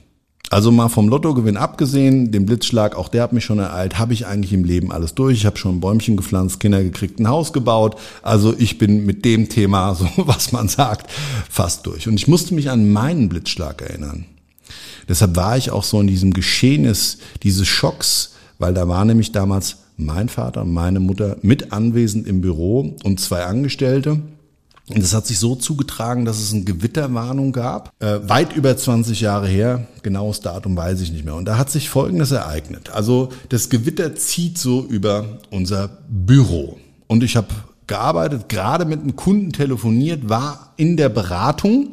Also 0.51 0.69
mal 0.69 0.89
vom 0.89 1.07
Lottogewinn 1.07 1.55
abgesehen, 1.55 2.33
dem 2.33 2.45
Blitzschlag, 2.45 2.97
auch 2.97 3.07
der 3.07 3.23
hat 3.23 3.31
mich 3.31 3.45
schon 3.45 3.59
ereilt, 3.59 3.97
habe 3.97 4.11
ich 4.11 4.27
eigentlich 4.27 4.51
im 4.51 4.65
Leben 4.65 4.91
alles 4.91 5.15
durch. 5.15 5.37
Ich 5.37 5.45
habe 5.45 5.57
schon 5.57 5.77
ein 5.77 5.79
Bäumchen 5.79 6.17
gepflanzt, 6.17 6.59
Kinder 6.59 6.83
gekriegt, 6.83 7.21
ein 7.21 7.29
Haus 7.29 7.53
gebaut. 7.53 7.95
Also 8.21 8.53
ich 8.57 8.77
bin 8.77 9.05
mit 9.05 9.23
dem 9.23 9.47
Thema, 9.47 9.95
so 9.95 10.09
was 10.17 10.51
man 10.51 10.67
sagt, 10.67 11.09
fast 11.49 11.85
durch. 11.85 12.09
Und 12.09 12.15
ich 12.15 12.27
musste 12.27 12.53
mich 12.53 12.69
an 12.69 12.91
meinen 12.91 13.29
Blitzschlag 13.29 13.81
erinnern. 13.81 14.25
Deshalb 15.07 15.37
war 15.37 15.55
ich 15.55 15.71
auch 15.71 15.85
so 15.85 16.01
in 16.01 16.07
diesem 16.07 16.33
Geschehnis 16.33 17.19
dieses 17.43 17.69
Schocks, 17.69 18.33
weil 18.59 18.73
da 18.73 18.89
war 18.89 19.05
nämlich 19.05 19.31
damals 19.31 19.77
mein 19.95 20.27
Vater 20.27 20.63
und 20.63 20.73
meine 20.73 20.99
Mutter 20.99 21.37
mit 21.43 21.71
anwesend 21.71 22.27
im 22.27 22.41
Büro 22.41 22.97
und 23.03 23.21
zwei 23.21 23.45
Angestellte. 23.45 24.19
Und 24.93 25.01
es 25.01 25.13
hat 25.13 25.25
sich 25.25 25.39
so 25.39 25.55
zugetragen, 25.55 26.25
dass 26.25 26.39
es 26.39 26.53
eine 26.53 26.63
Gewitterwarnung 26.63 27.51
gab, 27.51 27.91
äh, 27.99 28.19
weit 28.23 28.55
über 28.55 28.75
20 28.75 29.21
Jahre 29.21 29.47
her, 29.47 29.87
genaues 30.03 30.41
Datum 30.41 30.75
weiß 30.75 31.01
ich 31.01 31.11
nicht 31.11 31.23
mehr. 31.23 31.35
Und 31.35 31.45
da 31.45 31.57
hat 31.57 31.69
sich 31.69 31.89
Folgendes 31.89 32.31
ereignet. 32.31 32.89
Also 32.91 33.29
das 33.49 33.69
Gewitter 33.69 34.15
zieht 34.15 34.57
so 34.57 34.83
über 34.85 35.39
unser 35.49 35.89
Büro. 36.09 36.77
Und 37.07 37.23
ich 37.23 37.35
habe 37.35 37.47
gearbeitet, 37.87 38.49
gerade 38.49 38.85
mit 38.85 39.01
einem 39.01 39.15
Kunden 39.15 39.51
telefoniert, 39.51 40.29
war 40.29 40.73
in 40.77 40.97
der 40.97 41.09
Beratung 41.09 41.89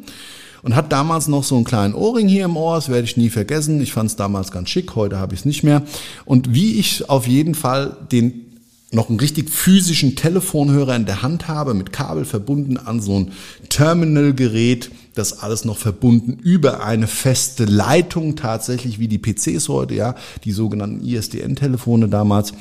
und 0.61 0.75
hat 0.75 0.91
damals 0.91 1.27
noch 1.27 1.43
so 1.43 1.55
einen 1.55 1.65
kleinen 1.65 1.93
Ohrring 1.93 2.27
hier 2.27 2.45
im 2.45 2.57
Ohr, 2.57 2.75
das 2.75 2.89
werde 2.89 3.03
ich 3.03 3.17
nie 3.17 3.29
vergessen. 3.29 3.81
Ich 3.81 3.93
fand 3.93 4.09
es 4.09 4.15
damals 4.15 4.51
ganz 4.51 4.69
schick, 4.69 4.95
heute 4.95 5.19
habe 5.19 5.33
ich 5.33 5.41
es 5.41 5.45
nicht 5.45 5.63
mehr. 5.63 5.83
Und 6.25 6.53
wie 6.53 6.79
ich 6.79 7.09
auf 7.09 7.27
jeden 7.27 7.55
Fall 7.55 7.95
den 8.11 8.48
noch 8.91 9.09
einen 9.09 9.19
richtig 9.19 9.49
physischen 9.49 10.15
Telefonhörer 10.15 10.95
in 10.95 11.05
der 11.05 11.21
Hand 11.21 11.47
habe, 11.47 11.73
mit 11.73 11.93
Kabel 11.93 12.25
verbunden 12.25 12.77
an 12.77 13.01
so 13.01 13.19
ein 13.19 13.31
Terminalgerät, 13.69 14.89
das 15.13 15.39
alles 15.39 15.63
noch 15.63 15.77
verbunden 15.77 16.39
über 16.41 16.83
eine 16.83 17.07
feste 17.07 17.65
Leitung, 17.65 18.35
tatsächlich 18.35 18.99
wie 18.99 19.07
die 19.07 19.19
PCs 19.19 19.69
heute, 19.69 19.93
ja, 19.93 20.15
die 20.43 20.51
sogenannten 20.51 21.05
ISDN-Telefone 21.05 22.07
damals, 22.07 22.53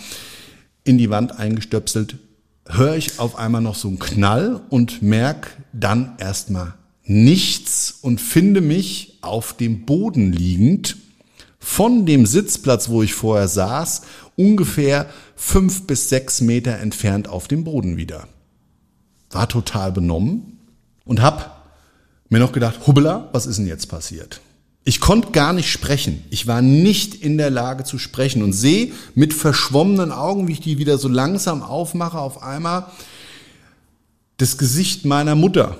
in 0.85 0.99
die 0.99 1.11
Wand 1.11 1.39
eingestöpselt, 1.39 2.17
höre 2.67 2.97
ich 2.97 3.19
auf 3.19 3.37
einmal 3.37 3.63
noch 3.63 3.75
so 3.75 3.89
einen 3.89 3.99
Knall 3.99 4.61
und 4.69 5.01
merke 5.01 5.51
dann 5.73 6.13
erstmal 6.19 6.75
nichts 7.05 7.99
und 8.03 8.21
finde 8.21 8.61
mich 8.61 9.19
auf 9.23 9.57
dem 9.57 9.87
Boden 9.87 10.33
liegend 10.33 10.97
von 11.59 12.07
dem 12.07 12.27
Sitzplatz, 12.27 12.89
wo 12.89 13.03
ich 13.03 13.15
vorher 13.15 13.49
saß, 13.49 14.03
ungefähr 14.37 15.07
fünf 15.37 15.87
bis 15.87 16.09
sechs 16.09 16.41
Meter 16.41 16.79
entfernt 16.79 17.29
auf 17.29 17.49
dem 17.49 17.65
Boden 17.65 17.97
wieder. 17.97 18.29
War 19.31 19.49
total 19.49 19.93
benommen 19.93 20.59
und 21.05 21.21
hab 21.21 21.71
mir 22.29 22.39
noch 22.39 22.53
gedacht, 22.53 22.87
hubbela, 22.87 23.29
was 23.33 23.47
ist 23.47 23.59
denn 23.59 23.67
jetzt 23.67 23.87
passiert? 23.87 24.41
Ich 24.85 25.01
konnte 25.01 25.33
gar 25.33 25.53
nicht 25.53 25.71
sprechen. 25.71 26.25
Ich 26.31 26.47
war 26.47 26.63
nicht 26.63 27.15
in 27.15 27.37
der 27.37 27.51
Lage 27.51 27.85
zu 27.85 27.99
sprechen 27.99 28.43
und 28.43 28.55
sehe 28.55 28.93
mit 29.15 29.35
verschwommenen 29.35 30.13
Augen, 30.13 30.49
wie 30.49 30.53
ich 30.53 30.61
die 30.61 30.79
wieder 30.79 30.97
so 30.97 31.09
langsam 31.09 31.63
aufmache, 31.63 32.19
auf 32.19 32.43
einmal 32.43 32.87
das 34.39 34.57
Gesicht 34.57 35.05
meiner 35.05 35.35
Mutter, 35.35 35.77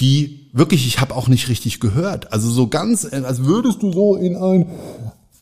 die 0.00 0.47
wirklich, 0.58 0.86
ich 0.86 1.00
habe 1.00 1.14
auch 1.14 1.28
nicht 1.28 1.48
richtig 1.48 1.80
gehört. 1.80 2.32
Also 2.32 2.50
so 2.50 2.66
ganz, 2.66 3.04
als 3.04 3.44
würdest 3.44 3.82
du 3.82 3.92
so 3.92 4.16
in 4.16 4.36
ein 4.36 4.66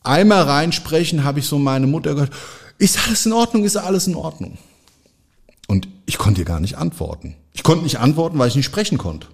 Eimer 0.03 0.47
reinsprechen, 0.47 1.23
habe 1.23 1.39
ich 1.39 1.47
so 1.47 1.59
meine 1.59 1.87
Mutter 1.87 2.13
gehört. 2.13 2.31
Ist 2.77 3.05
alles 3.05 3.25
in 3.25 3.33
Ordnung? 3.33 3.63
Ist 3.63 3.75
alles 3.75 4.07
in 4.07 4.15
Ordnung? 4.15 4.57
Und 5.67 5.87
ich 6.05 6.17
konnte 6.17 6.41
ihr 6.41 6.45
gar 6.45 6.59
nicht 6.59 6.77
antworten. 6.77 7.35
Ich 7.53 7.63
konnte 7.63 7.83
nicht 7.83 7.99
antworten, 7.99 8.39
weil 8.39 8.47
ich 8.47 8.55
nicht 8.55 8.65
sprechen 8.65 8.97
konnte. 8.97 9.27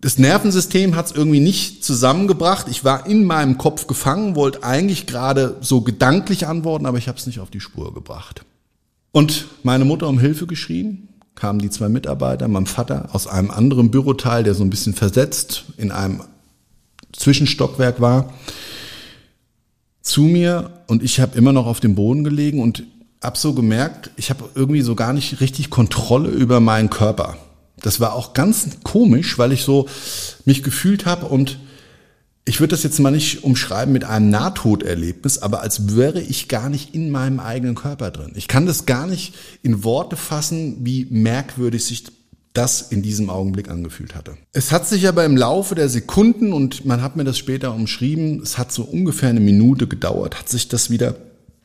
Das 0.00 0.16
Nervensystem 0.16 0.94
hat 0.94 1.06
es 1.06 1.12
irgendwie 1.12 1.40
nicht 1.40 1.84
zusammengebracht. 1.84 2.68
Ich 2.70 2.84
war 2.84 3.06
in 3.06 3.24
meinem 3.24 3.58
Kopf 3.58 3.88
gefangen, 3.88 4.36
wollte 4.36 4.62
eigentlich 4.62 5.06
gerade 5.06 5.56
so 5.60 5.80
gedanklich 5.80 6.46
antworten, 6.46 6.86
aber 6.86 6.98
ich 6.98 7.08
habe 7.08 7.18
es 7.18 7.26
nicht 7.26 7.40
auf 7.40 7.50
die 7.50 7.60
Spur 7.60 7.92
gebracht. 7.92 8.44
Und 9.10 9.46
meine 9.64 9.84
Mutter 9.84 10.06
um 10.06 10.20
Hilfe 10.20 10.46
geschrien, 10.46 11.08
kamen 11.38 11.60
die 11.60 11.70
zwei 11.70 11.88
Mitarbeiter, 11.88 12.48
mein 12.48 12.66
Vater 12.66 13.10
aus 13.12 13.28
einem 13.28 13.50
anderen 13.50 13.90
Büroteil, 13.90 14.42
der 14.42 14.54
so 14.54 14.64
ein 14.64 14.70
bisschen 14.70 14.94
versetzt 14.94 15.64
in 15.76 15.92
einem 15.92 16.22
Zwischenstockwerk 17.12 18.00
war, 18.00 18.32
zu 20.02 20.22
mir 20.22 20.70
und 20.88 21.02
ich 21.02 21.20
habe 21.20 21.38
immer 21.38 21.52
noch 21.52 21.66
auf 21.66 21.80
dem 21.80 21.94
Boden 21.94 22.24
gelegen 22.24 22.60
und 22.60 22.82
habe 23.22 23.38
so 23.38 23.54
gemerkt, 23.54 24.10
ich 24.16 24.30
habe 24.30 24.48
irgendwie 24.54 24.82
so 24.82 24.94
gar 24.94 25.12
nicht 25.12 25.40
richtig 25.40 25.70
Kontrolle 25.70 26.30
über 26.30 26.60
meinen 26.60 26.90
Körper. 26.90 27.36
Das 27.80 28.00
war 28.00 28.14
auch 28.14 28.32
ganz 28.32 28.78
komisch, 28.82 29.38
weil 29.38 29.52
ich 29.52 29.62
so 29.62 29.86
mich 30.44 30.62
gefühlt 30.62 31.06
habe 31.06 31.26
und 31.26 31.58
ich 32.48 32.60
würde 32.60 32.70
das 32.70 32.82
jetzt 32.82 32.98
mal 32.98 33.10
nicht 33.10 33.44
umschreiben 33.44 33.92
mit 33.92 34.04
einem 34.04 34.30
Nahtoderlebnis, 34.30 35.36
aber 35.38 35.60
als 35.60 35.94
wäre 35.94 36.22
ich 36.22 36.48
gar 36.48 36.70
nicht 36.70 36.94
in 36.94 37.10
meinem 37.10 37.40
eigenen 37.40 37.74
Körper 37.74 38.10
drin. 38.10 38.32
Ich 38.36 38.48
kann 38.48 38.64
das 38.64 38.86
gar 38.86 39.06
nicht 39.06 39.34
in 39.62 39.84
Worte 39.84 40.16
fassen, 40.16 40.78
wie 40.80 41.06
merkwürdig 41.10 41.84
sich 41.84 42.04
das 42.54 42.80
in 42.80 43.02
diesem 43.02 43.28
Augenblick 43.28 43.68
angefühlt 43.68 44.14
hatte. 44.14 44.38
Es 44.54 44.72
hat 44.72 44.88
sich 44.88 45.06
aber 45.06 45.26
im 45.26 45.36
Laufe 45.36 45.74
der 45.74 45.90
Sekunden, 45.90 46.54
und 46.54 46.86
man 46.86 47.02
hat 47.02 47.16
mir 47.16 47.24
das 47.24 47.36
später 47.36 47.74
umschrieben, 47.74 48.40
es 48.42 48.56
hat 48.56 48.72
so 48.72 48.82
ungefähr 48.82 49.28
eine 49.28 49.40
Minute 49.40 49.86
gedauert, 49.86 50.38
hat 50.38 50.48
sich 50.48 50.68
das 50.68 50.88
wieder 50.88 51.16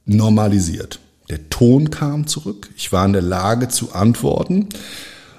normalisiert. 0.05 0.99
Der 1.29 1.49
Ton 1.49 1.91
kam 1.91 2.27
zurück, 2.27 2.69
ich 2.75 2.91
war 2.91 3.05
in 3.05 3.13
der 3.13 3.21
Lage 3.21 3.69
zu 3.69 3.93
antworten 3.93 4.67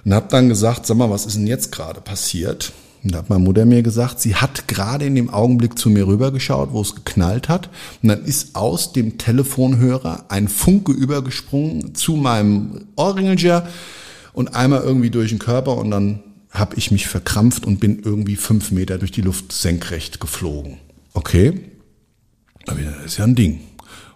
und 0.07 0.15
habe 0.15 0.29
dann 0.31 0.49
gesagt, 0.49 0.87
sag 0.87 0.97
mal, 0.97 1.11
was 1.11 1.27
ist 1.27 1.37
denn 1.37 1.47
jetzt 1.47 1.71
gerade 1.71 2.01
passiert? 2.01 2.73
Und 3.05 3.13
da 3.13 3.19
hat 3.19 3.29
meine 3.29 3.45
Mutter 3.45 3.67
mir 3.67 3.83
gesagt, 3.83 4.21
sie 4.21 4.35
hat 4.35 4.67
gerade 4.67 5.05
in 5.05 5.15
dem 5.15 5.29
Augenblick 5.29 5.79
zu 5.79 5.91
mir 5.91 6.07
rübergeschaut, 6.07 6.73
wo 6.73 6.81
es 6.81 6.95
geknallt 6.95 7.51
hat. 7.51 7.69
Und 8.03 8.09
dann 8.09 8.25
ist 8.25 8.57
aus 8.57 8.95
dem 8.95 9.19
Telefonhörer 9.19 10.25
ein 10.31 10.49
Funke 10.49 10.93
übergesprungen 10.93 11.95
zu 11.95 12.17
meinem 12.17 12.87
Ohrringelger 12.97 13.69
und 14.33 14.55
einmal 14.55 14.83
irgendwie 14.83 15.11
durch 15.11 15.31
den 15.31 15.39
Körper 15.39 15.77
und 15.77 15.91
dann 15.91 16.21
habe 16.51 16.77
ich 16.77 16.91
mich 16.91 17.07
verkrampft 17.07 17.67
und 17.67 17.79
bin 17.79 18.01
irgendwie 18.03 18.37
fünf 18.37 18.71
Meter 18.71 18.97
durch 18.97 19.13
die 19.13 19.23
Luft 19.23 19.53
senkrecht 19.53 20.21
geflogen. 20.21 20.79
Okay, 21.13 21.61
das 22.65 22.77
ist 23.05 23.19
ja 23.19 23.25
ein 23.25 23.35
Ding. 23.35 23.61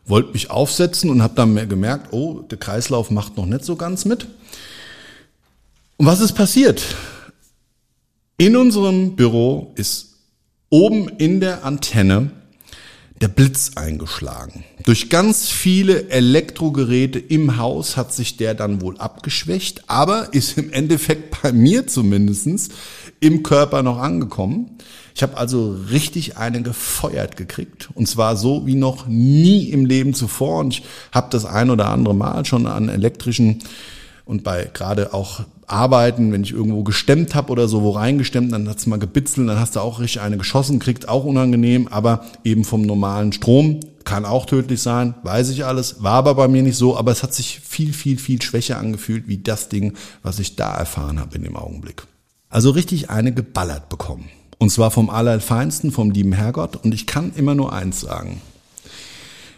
Wollte 0.06 0.32
mich 0.32 0.50
aufsetzen 0.50 1.10
und 1.10 1.22
habe 1.22 1.34
dann 1.34 1.68
gemerkt, 1.68 2.12
oh, 2.12 2.40
der 2.40 2.58
Kreislauf 2.58 3.10
macht 3.10 3.36
noch 3.36 3.44
nicht 3.44 3.64
so 3.64 3.76
ganz 3.76 4.06
mit. 4.06 4.28
Und 5.98 6.06
was 6.06 6.20
ist 6.20 6.32
passiert? 6.32 6.82
In 8.40 8.54
unserem 8.54 9.16
Büro 9.16 9.72
ist 9.74 10.14
oben 10.70 11.08
in 11.08 11.40
der 11.40 11.64
Antenne 11.64 12.30
der 13.20 13.26
Blitz 13.26 13.72
eingeschlagen. 13.74 14.62
Durch 14.84 15.10
ganz 15.10 15.48
viele 15.48 16.08
Elektrogeräte 16.08 17.18
im 17.18 17.56
Haus 17.56 17.96
hat 17.96 18.14
sich 18.14 18.36
der 18.36 18.54
dann 18.54 18.80
wohl 18.80 18.96
abgeschwächt, 18.96 19.90
aber 19.90 20.32
ist 20.34 20.56
im 20.56 20.72
Endeffekt 20.72 21.36
bei 21.42 21.50
mir 21.50 21.88
zumindestens 21.88 22.68
im 23.18 23.42
Körper 23.42 23.82
noch 23.82 23.98
angekommen. 23.98 24.78
Ich 25.16 25.24
habe 25.24 25.36
also 25.36 25.76
richtig 25.90 26.36
einen 26.36 26.62
gefeuert 26.62 27.36
gekriegt 27.36 27.88
und 27.94 28.06
zwar 28.06 28.36
so 28.36 28.68
wie 28.68 28.76
noch 28.76 29.08
nie 29.08 29.64
im 29.70 29.84
Leben 29.84 30.14
zuvor 30.14 30.60
und 30.60 30.74
ich 30.74 30.84
habe 31.10 31.26
das 31.30 31.44
ein 31.44 31.70
oder 31.70 31.88
andere 31.88 32.14
Mal 32.14 32.44
schon 32.44 32.68
an 32.68 32.88
elektrischen 32.88 33.64
und 34.24 34.44
bei 34.44 34.70
gerade 34.72 35.12
auch 35.12 35.40
Arbeiten, 35.68 36.32
wenn 36.32 36.42
ich 36.42 36.52
irgendwo 36.52 36.82
gestemmt 36.82 37.34
habe 37.34 37.52
oder 37.52 37.68
so, 37.68 37.82
wo 37.82 37.90
reingestemmt, 37.90 38.52
dann 38.52 38.68
hat's 38.68 38.86
mal 38.86 38.98
gebitzelt, 38.98 39.48
dann 39.48 39.60
hast 39.60 39.76
du 39.76 39.80
auch 39.80 40.00
richtig 40.00 40.22
eine 40.22 40.38
geschossen, 40.38 40.78
kriegt 40.78 41.08
auch 41.08 41.24
unangenehm, 41.24 41.88
aber 41.88 42.24
eben 42.44 42.64
vom 42.64 42.82
normalen 42.82 43.32
Strom 43.32 43.80
kann 44.04 44.24
auch 44.24 44.46
tödlich 44.46 44.80
sein, 44.80 45.14
weiß 45.22 45.50
ich 45.50 45.66
alles, 45.66 46.02
war 46.02 46.14
aber 46.14 46.34
bei 46.34 46.48
mir 46.48 46.62
nicht 46.62 46.76
so, 46.76 46.96
aber 46.96 47.12
es 47.12 47.22
hat 47.22 47.34
sich 47.34 47.60
viel, 47.60 47.92
viel, 47.92 48.18
viel 48.18 48.40
schwächer 48.40 48.78
angefühlt 48.78 49.28
wie 49.28 49.38
das 49.38 49.68
Ding, 49.68 49.92
was 50.22 50.38
ich 50.38 50.56
da 50.56 50.74
erfahren 50.74 51.20
habe 51.20 51.36
in 51.36 51.44
dem 51.44 51.56
Augenblick. 51.56 52.04
Also 52.48 52.70
richtig 52.70 53.10
eine 53.10 53.32
geballert 53.32 53.90
bekommen. 53.90 54.30
Und 54.58 54.70
zwar 54.70 54.90
vom 54.90 55.10
Allerfeinsten, 55.10 55.92
vom 55.92 56.10
lieben 56.10 56.32
Herrgott. 56.32 56.76
Und 56.76 56.92
ich 56.92 57.06
kann 57.06 57.32
immer 57.36 57.54
nur 57.54 57.72
eins 57.72 58.00
sagen. 58.00 58.40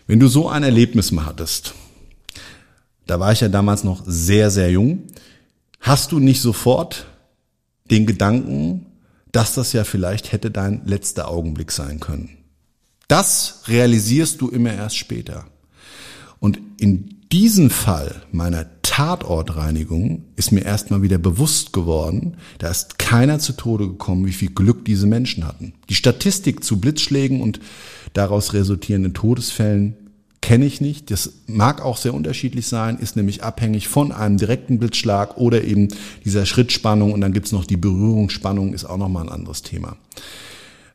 Wenn 0.06 0.20
du 0.20 0.28
so 0.28 0.48
ein 0.48 0.62
Erlebnis 0.62 1.12
mal 1.12 1.26
hattest, 1.26 1.74
da 3.06 3.18
war 3.18 3.32
ich 3.32 3.40
ja 3.40 3.48
damals 3.48 3.82
noch 3.82 4.02
sehr, 4.06 4.50
sehr 4.50 4.70
jung, 4.70 5.04
hast 5.80 6.12
du 6.12 6.18
nicht 6.18 6.40
sofort 6.40 7.06
den 7.90 8.06
Gedanken, 8.06 8.86
dass 9.32 9.54
das 9.54 9.72
ja 9.72 9.84
vielleicht 9.84 10.32
hätte 10.32 10.50
dein 10.50 10.82
letzter 10.84 11.28
Augenblick 11.28 11.72
sein 11.72 12.00
können. 12.00 12.36
Das 13.08 13.62
realisierst 13.66 14.40
du 14.40 14.48
immer 14.48 14.72
erst 14.72 14.96
später. 14.96 15.46
Und 16.38 16.58
in 16.78 17.16
diesem 17.32 17.70
Fall 17.70 18.22
meiner 18.32 18.66
Tatortreinigung 18.82 20.24
ist 20.36 20.52
mir 20.52 20.62
erstmal 20.62 21.02
wieder 21.02 21.18
bewusst 21.18 21.72
geworden, 21.72 22.36
da 22.58 22.68
ist 22.70 22.98
keiner 22.98 23.38
zu 23.38 23.52
Tode 23.52 23.88
gekommen, 23.88 24.26
wie 24.26 24.32
viel 24.32 24.50
Glück 24.50 24.84
diese 24.84 25.06
Menschen 25.06 25.46
hatten. 25.46 25.74
Die 25.88 25.94
Statistik 25.94 26.64
zu 26.64 26.80
Blitzschlägen 26.80 27.40
und 27.40 27.60
daraus 28.14 28.52
resultierenden 28.52 29.14
Todesfällen 29.14 29.96
kenne 30.40 30.64
ich 30.64 30.80
nicht. 30.80 31.10
Das 31.10 31.32
mag 31.46 31.82
auch 31.82 31.96
sehr 31.96 32.14
unterschiedlich 32.14 32.66
sein, 32.66 32.98
ist 32.98 33.16
nämlich 33.16 33.42
abhängig 33.44 33.88
von 33.88 34.12
einem 34.12 34.36
direkten 34.36 34.78
Blitzschlag 34.78 35.36
oder 35.36 35.64
eben 35.64 35.88
dieser 36.24 36.46
Schrittspannung 36.46 37.12
und 37.12 37.20
dann 37.20 37.32
gibt's 37.32 37.52
noch 37.52 37.64
die 37.64 37.76
Berührungsspannung, 37.76 38.72
ist 38.72 38.84
auch 38.84 38.96
nochmal 38.96 39.24
ein 39.24 39.32
anderes 39.32 39.62
Thema. 39.62 39.96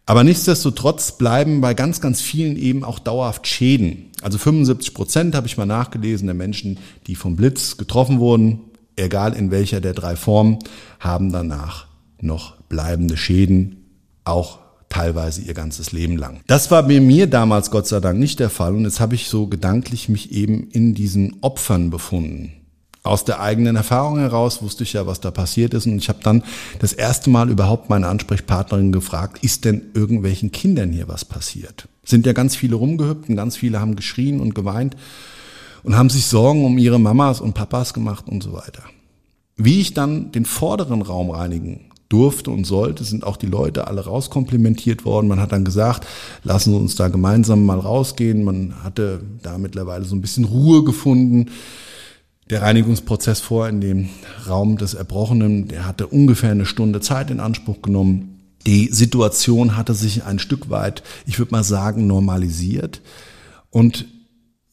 Aber 0.07 0.23
nichtsdestotrotz 0.23 1.17
bleiben 1.17 1.61
bei 1.61 1.73
ganz, 1.73 1.99
ganz 1.99 2.21
vielen 2.21 2.57
eben 2.57 2.83
auch 2.83 2.99
dauerhaft 2.99 3.47
Schäden. 3.47 4.11
Also 4.21 4.37
75 4.37 4.93
Prozent 4.93 5.35
habe 5.35 5.47
ich 5.47 5.57
mal 5.57 5.65
nachgelesen 5.65 6.27
der 6.27 6.35
Menschen, 6.35 6.77
die 7.07 7.15
vom 7.15 7.35
Blitz 7.35 7.77
getroffen 7.77 8.19
wurden, 8.19 8.59
egal 8.95 9.33
in 9.33 9.49
welcher 9.49 9.81
der 9.81 9.93
drei 9.93 10.15
Formen, 10.15 10.59
haben 10.99 11.31
danach 11.31 11.87
noch 12.21 12.55
bleibende 12.69 13.17
Schäden, 13.17 13.85
auch 14.25 14.59
teilweise 14.89 15.41
ihr 15.41 15.53
ganzes 15.53 15.91
Leben 15.91 16.17
lang. 16.17 16.41
Das 16.47 16.71
war 16.71 16.83
bei 16.83 16.99
mir 16.99 17.27
damals 17.27 17.71
Gott 17.71 17.87
sei 17.87 17.99
Dank 17.99 18.19
nicht 18.19 18.39
der 18.39 18.49
Fall 18.49 18.75
und 18.75 18.83
jetzt 18.83 18.99
habe 18.99 19.15
ich 19.15 19.27
so 19.27 19.47
gedanklich 19.47 20.09
mich 20.09 20.31
eben 20.31 20.69
in 20.71 20.93
diesen 20.93 21.37
Opfern 21.41 21.89
befunden. 21.89 22.53
Aus 23.03 23.23
der 23.23 23.39
eigenen 23.39 23.75
Erfahrung 23.75 24.17
heraus 24.17 24.63
wusste 24.63 24.83
ich 24.83 24.93
ja, 24.93 25.05
was 25.05 25.21
da 25.21 25.29
passiert 25.29 25.75
ist 25.75 25.85
und 25.85 25.97
ich 25.97 26.09
habe 26.09 26.23
dann 26.23 26.43
das 26.79 26.91
erste 26.91 27.29
Mal 27.29 27.51
überhaupt 27.51 27.87
meine 27.87 28.07
Ansprechpartnerin 28.07 28.91
gefragt, 28.91 29.43
ist 29.43 29.63
denn 29.63 29.83
irgendwelchen 29.93 30.51
Kindern 30.51 30.91
hier 30.91 31.07
was 31.07 31.23
passiert? 31.23 31.87
Sind 32.03 32.25
ja 32.25 32.33
ganz 32.33 32.55
viele 32.55 32.75
rumgehüpft 32.75 33.29
und 33.29 33.35
ganz 33.35 33.57
viele 33.57 33.79
haben 33.79 33.95
geschrien 33.95 34.39
und 34.39 34.55
geweint 34.55 34.95
und 35.83 35.95
haben 35.95 36.09
sich 36.09 36.25
Sorgen 36.25 36.65
um 36.65 36.79
ihre 36.79 36.99
Mamas 36.99 37.41
und 37.41 37.53
Papas 37.53 37.93
gemacht 37.93 38.27
und 38.27 38.41
so 38.41 38.53
weiter. 38.53 38.81
Wie 39.55 39.81
ich 39.81 39.93
dann 39.93 40.31
den 40.31 40.45
vorderen 40.45 41.03
Raum 41.03 41.29
reinigen 41.29 41.91
durfte 42.09 42.51
und 42.51 42.65
sollte, 42.65 43.03
sind 43.03 43.23
auch 43.23 43.37
die 43.37 43.47
Leute 43.47 43.87
alle 43.87 44.05
rauskomplimentiert 44.05 45.05
worden. 45.05 45.27
Man 45.27 45.39
hat 45.39 45.51
dann 45.51 45.65
gesagt, 45.65 46.07
lassen 46.43 46.71
Sie 46.71 46.77
uns 46.77 46.95
da 46.95 47.07
gemeinsam 47.07 47.65
mal 47.65 47.79
rausgehen. 47.79 48.43
Man 48.43 48.83
hatte 48.83 49.21
da 49.41 49.57
mittlerweile 49.57 50.05
so 50.05 50.15
ein 50.15 50.21
bisschen 50.21 50.45
Ruhe 50.45 50.83
gefunden. 50.83 51.51
Der 52.49 52.61
Reinigungsprozess 52.61 53.39
vor 53.39 53.67
in 53.67 53.81
dem 53.81 54.09
Raum 54.47 54.77
des 54.77 54.93
Erbrochenen, 54.93 55.67
der 55.67 55.87
hatte 55.87 56.05
ungefähr 56.05 56.51
eine 56.51 56.67
Stunde 56.67 57.01
Zeit 57.01 57.31
in 57.31 57.39
Anspruch 57.39 57.81
genommen. 57.81 58.39
Die 58.67 58.89
Situation 58.91 59.75
hatte 59.75 59.95
sich 59.95 60.25
ein 60.25 60.37
Stück 60.39 60.69
weit, 60.69 61.03
ich 61.25 61.39
würde 61.39 61.51
mal 61.51 61.63
sagen, 61.63 62.05
normalisiert. 62.05 63.01
Und 63.71 64.05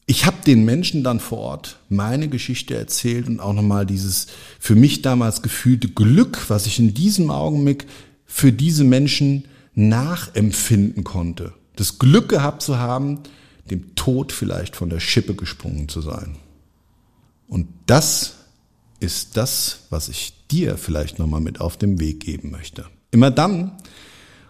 ich 0.05 0.25
habe 0.25 0.37
den 0.45 0.65
Menschen 0.65 1.03
dann 1.03 1.19
vor 1.19 1.39
Ort 1.39 1.79
meine 1.89 2.27
Geschichte 2.27 2.75
erzählt 2.75 3.27
und 3.27 3.39
auch 3.39 3.53
nochmal 3.53 3.85
dieses 3.85 4.27
für 4.59 4.75
mich 4.75 5.01
damals 5.01 5.41
gefühlte 5.41 5.87
Glück, 5.87 6.49
was 6.49 6.65
ich 6.65 6.79
in 6.79 6.93
diesem 6.93 7.31
Augenblick 7.31 7.87
für 8.25 8.51
diese 8.51 8.83
Menschen 8.83 9.45
nachempfinden 9.75 11.03
konnte. 11.03 11.53
Das 11.75 11.99
Glück 11.99 12.29
gehabt 12.29 12.61
zu 12.61 12.77
haben, 12.77 13.19
dem 13.69 13.95
Tod 13.95 14.31
vielleicht 14.31 14.75
von 14.75 14.89
der 14.89 14.99
Schippe 14.99 15.35
gesprungen 15.35 15.87
zu 15.87 16.01
sein. 16.01 16.35
Und 17.47 17.67
das 17.85 18.35
ist 18.99 19.37
das, 19.37 19.87
was 19.89 20.09
ich 20.09 20.33
dir 20.51 20.77
vielleicht 20.77 21.19
nochmal 21.19 21.41
mit 21.41 21.61
auf 21.61 21.77
den 21.77 21.99
Weg 21.99 22.19
geben 22.19 22.51
möchte. 22.51 22.85
Immer 23.11 23.31
dann, 23.31 23.77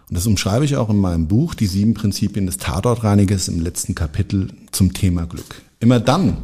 und 0.08 0.16
das 0.16 0.26
umschreibe 0.26 0.64
ich 0.64 0.76
auch 0.76 0.90
in 0.90 0.98
meinem 0.98 1.28
Buch, 1.28 1.54
die 1.54 1.66
sieben 1.66 1.94
Prinzipien 1.94 2.46
des 2.46 2.58
Tatortreinigers 2.58 3.48
im 3.48 3.60
letzten 3.60 3.94
Kapitel 3.94 4.48
zum 4.70 4.92
Thema 4.92 5.26
Glück. 5.26 5.62
Immer 5.80 6.00
dann, 6.00 6.38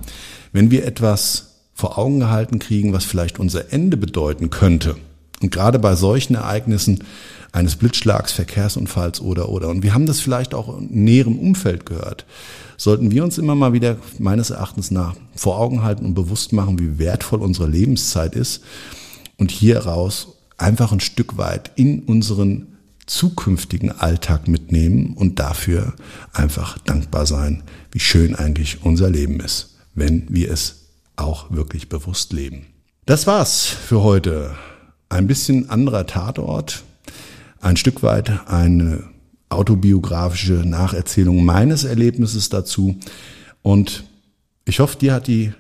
wenn 0.53 0.71
wir 0.71 0.87
etwas 0.87 1.51
vor 1.75 1.99
Augen 1.99 2.21
gehalten 2.21 2.59
kriegen, 2.59 2.93
was 2.93 3.05
vielleicht 3.05 3.39
unser 3.39 3.73
Ende 3.73 3.97
bedeuten 3.97 4.51
könnte, 4.51 4.97
Und 5.43 5.51
gerade 5.51 5.79
bei 5.79 5.95
solchen 5.95 6.35
Ereignissen 6.35 7.05
eines 7.53 7.77
Blitzschlags, 7.77 8.33
Verkehrsunfalls 8.33 9.21
oder 9.21 9.49
oder. 9.49 9.69
Und 9.69 9.83
wir 9.83 9.95
haben 9.95 10.07
das 10.07 10.21
vielleicht 10.21 10.55
auch 10.55 10.79
in 10.79 11.05
näherem 11.05 11.39
Umfeld 11.39 11.87
gehört. 11.87 12.27
Sollten 12.77 13.11
wir 13.11 13.25
uns 13.25 13.39
immer 13.39 13.55
mal 13.55 13.73
wieder 13.73 13.97
meines 14.19 14.51
Erachtens 14.51 14.91
nach 14.91 15.17
vor 15.35 15.59
Augen 15.59 15.83
halten 15.83 16.05
und 16.05 16.15
bewusst 16.15 16.53
machen, 16.53 16.79
wie 16.79 16.99
wertvoll 16.99 17.41
unsere 17.41 17.69
Lebenszeit 17.69 18.35
ist 18.37 18.63
und 19.39 19.51
hier 19.51 19.79
raus 19.81 20.37
einfach 20.59 20.93
ein 20.93 21.01
Stück 21.01 21.39
weit 21.39 21.73
in 21.77 22.01
unseren 22.01 22.70
zukünftigen 23.11 23.91
Alltag 23.91 24.47
mitnehmen 24.47 25.15
und 25.15 25.41
dafür 25.41 25.95
einfach 26.33 26.79
dankbar 26.79 27.27
sein, 27.27 27.65
wie 27.91 27.99
schön 27.99 28.37
eigentlich 28.37 28.85
unser 28.85 29.11
Leben 29.11 29.41
ist, 29.41 29.79
wenn 29.95 30.27
wir 30.29 30.51
es 30.51 30.87
auch 31.17 31.51
wirklich 31.51 31.89
bewusst 31.89 32.33
leben. 32.33 32.67
Das 33.07 33.27
war's 33.27 33.67
für 33.67 34.03
heute. 34.03 34.55
Ein 35.09 35.27
bisschen 35.27 35.71
anderer 35.71 36.07
Tatort, 36.07 36.85
ein 37.61 37.77
Stück 37.77 38.05
weit 38.05 38.49
eine 38.49 39.03
autobiografische 39.49 40.63
Nacherzählung 40.65 41.45
meines 41.45 41.83
Erlebnisses 41.83 42.49
dazu. 42.49 42.97
Und 43.63 44.05
ich 44.65 44.79
hoffe, 44.79 44.97
dir 44.97 45.15
hat 45.15 45.27
die 45.27 45.53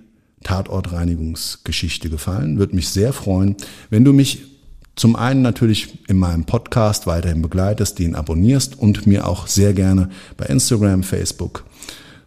Tatortreinigungsgeschichte 0.44 2.10
gefallen. 2.10 2.60
Würde 2.60 2.76
mich 2.76 2.90
sehr 2.90 3.12
freuen, 3.12 3.56
wenn 3.90 4.04
du 4.04 4.12
mich 4.12 4.49
zum 4.96 5.16
einen 5.16 5.42
natürlich 5.42 5.98
in 6.08 6.18
meinem 6.18 6.44
Podcast 6.44 7.06
weiterhin 7.06 7.42
begleitest, 7.42 7.98
den 7.98 8.14
abonnierst 8.14 8.78
und 8.78 9.06
mir 9.06 9.26
auch 9.26 9.46
sehr 9.46 9.72
gerne 9.72 10.10
bei 10.36 10.46
Instagram, 10.46 11.02
Facebook, 11.02 11.64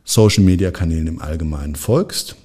Social 0.03 0.43
Media 0.43 0.71
Kanälen 0.71 1.07
im 1.07 1.21
Allgemeinen 1.21 1.75
folgst. 1.75 2.35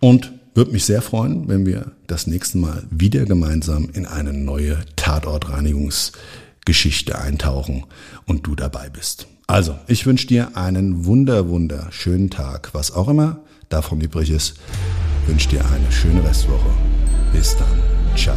Und 0.00 0.32
würde 0.54 0.72
mich 0.72 0.84
sehr 0.84 1.02
freuen, 1.02 1.48
wenn 1.48 1.64
wir 1.64 1.92
das 2.06 2.26
nächste 2.26 2.58
Mal 2.58 2.84
wieder 2.90 3.24
gemeinsam 3.24 3.88
in 3.92 4.06
eine 4.06 4.32
neue 4.32 4.78
Tatortreinigungsgeschichte 4.96 6.18
Geschichte 6.64 7.18
eintauchen 7.18 7.84
und 8.26 8.46
du 8.46 8.54
dabei 8.54 8.90
bist. 8.90 9.26
Also, 9.46 9.76
ich 9.88 10.06
wünsche 10.06 10.26
dir 10.28 10.56
einen 10.56 11.04
wunder, 11.04 11.48
wunderschönen 11.48 12.30
Tag. 12.30 12.70
Was 12.72 12.92
auch 12.92 13.08
immer 13.08 13.40
davon 13.68 14.00
übrig 14.00 14.30
ist, 14.30 14.54
wünsche 15.26 15.48
dir 15.48 15.64
eine 15.64 15.90
schöne 15.90 16.22
Restwoche. 16.22 16.70
Bis 17.32 17.56
dann. 17.56 18.16
Ciao. 18.16 18.36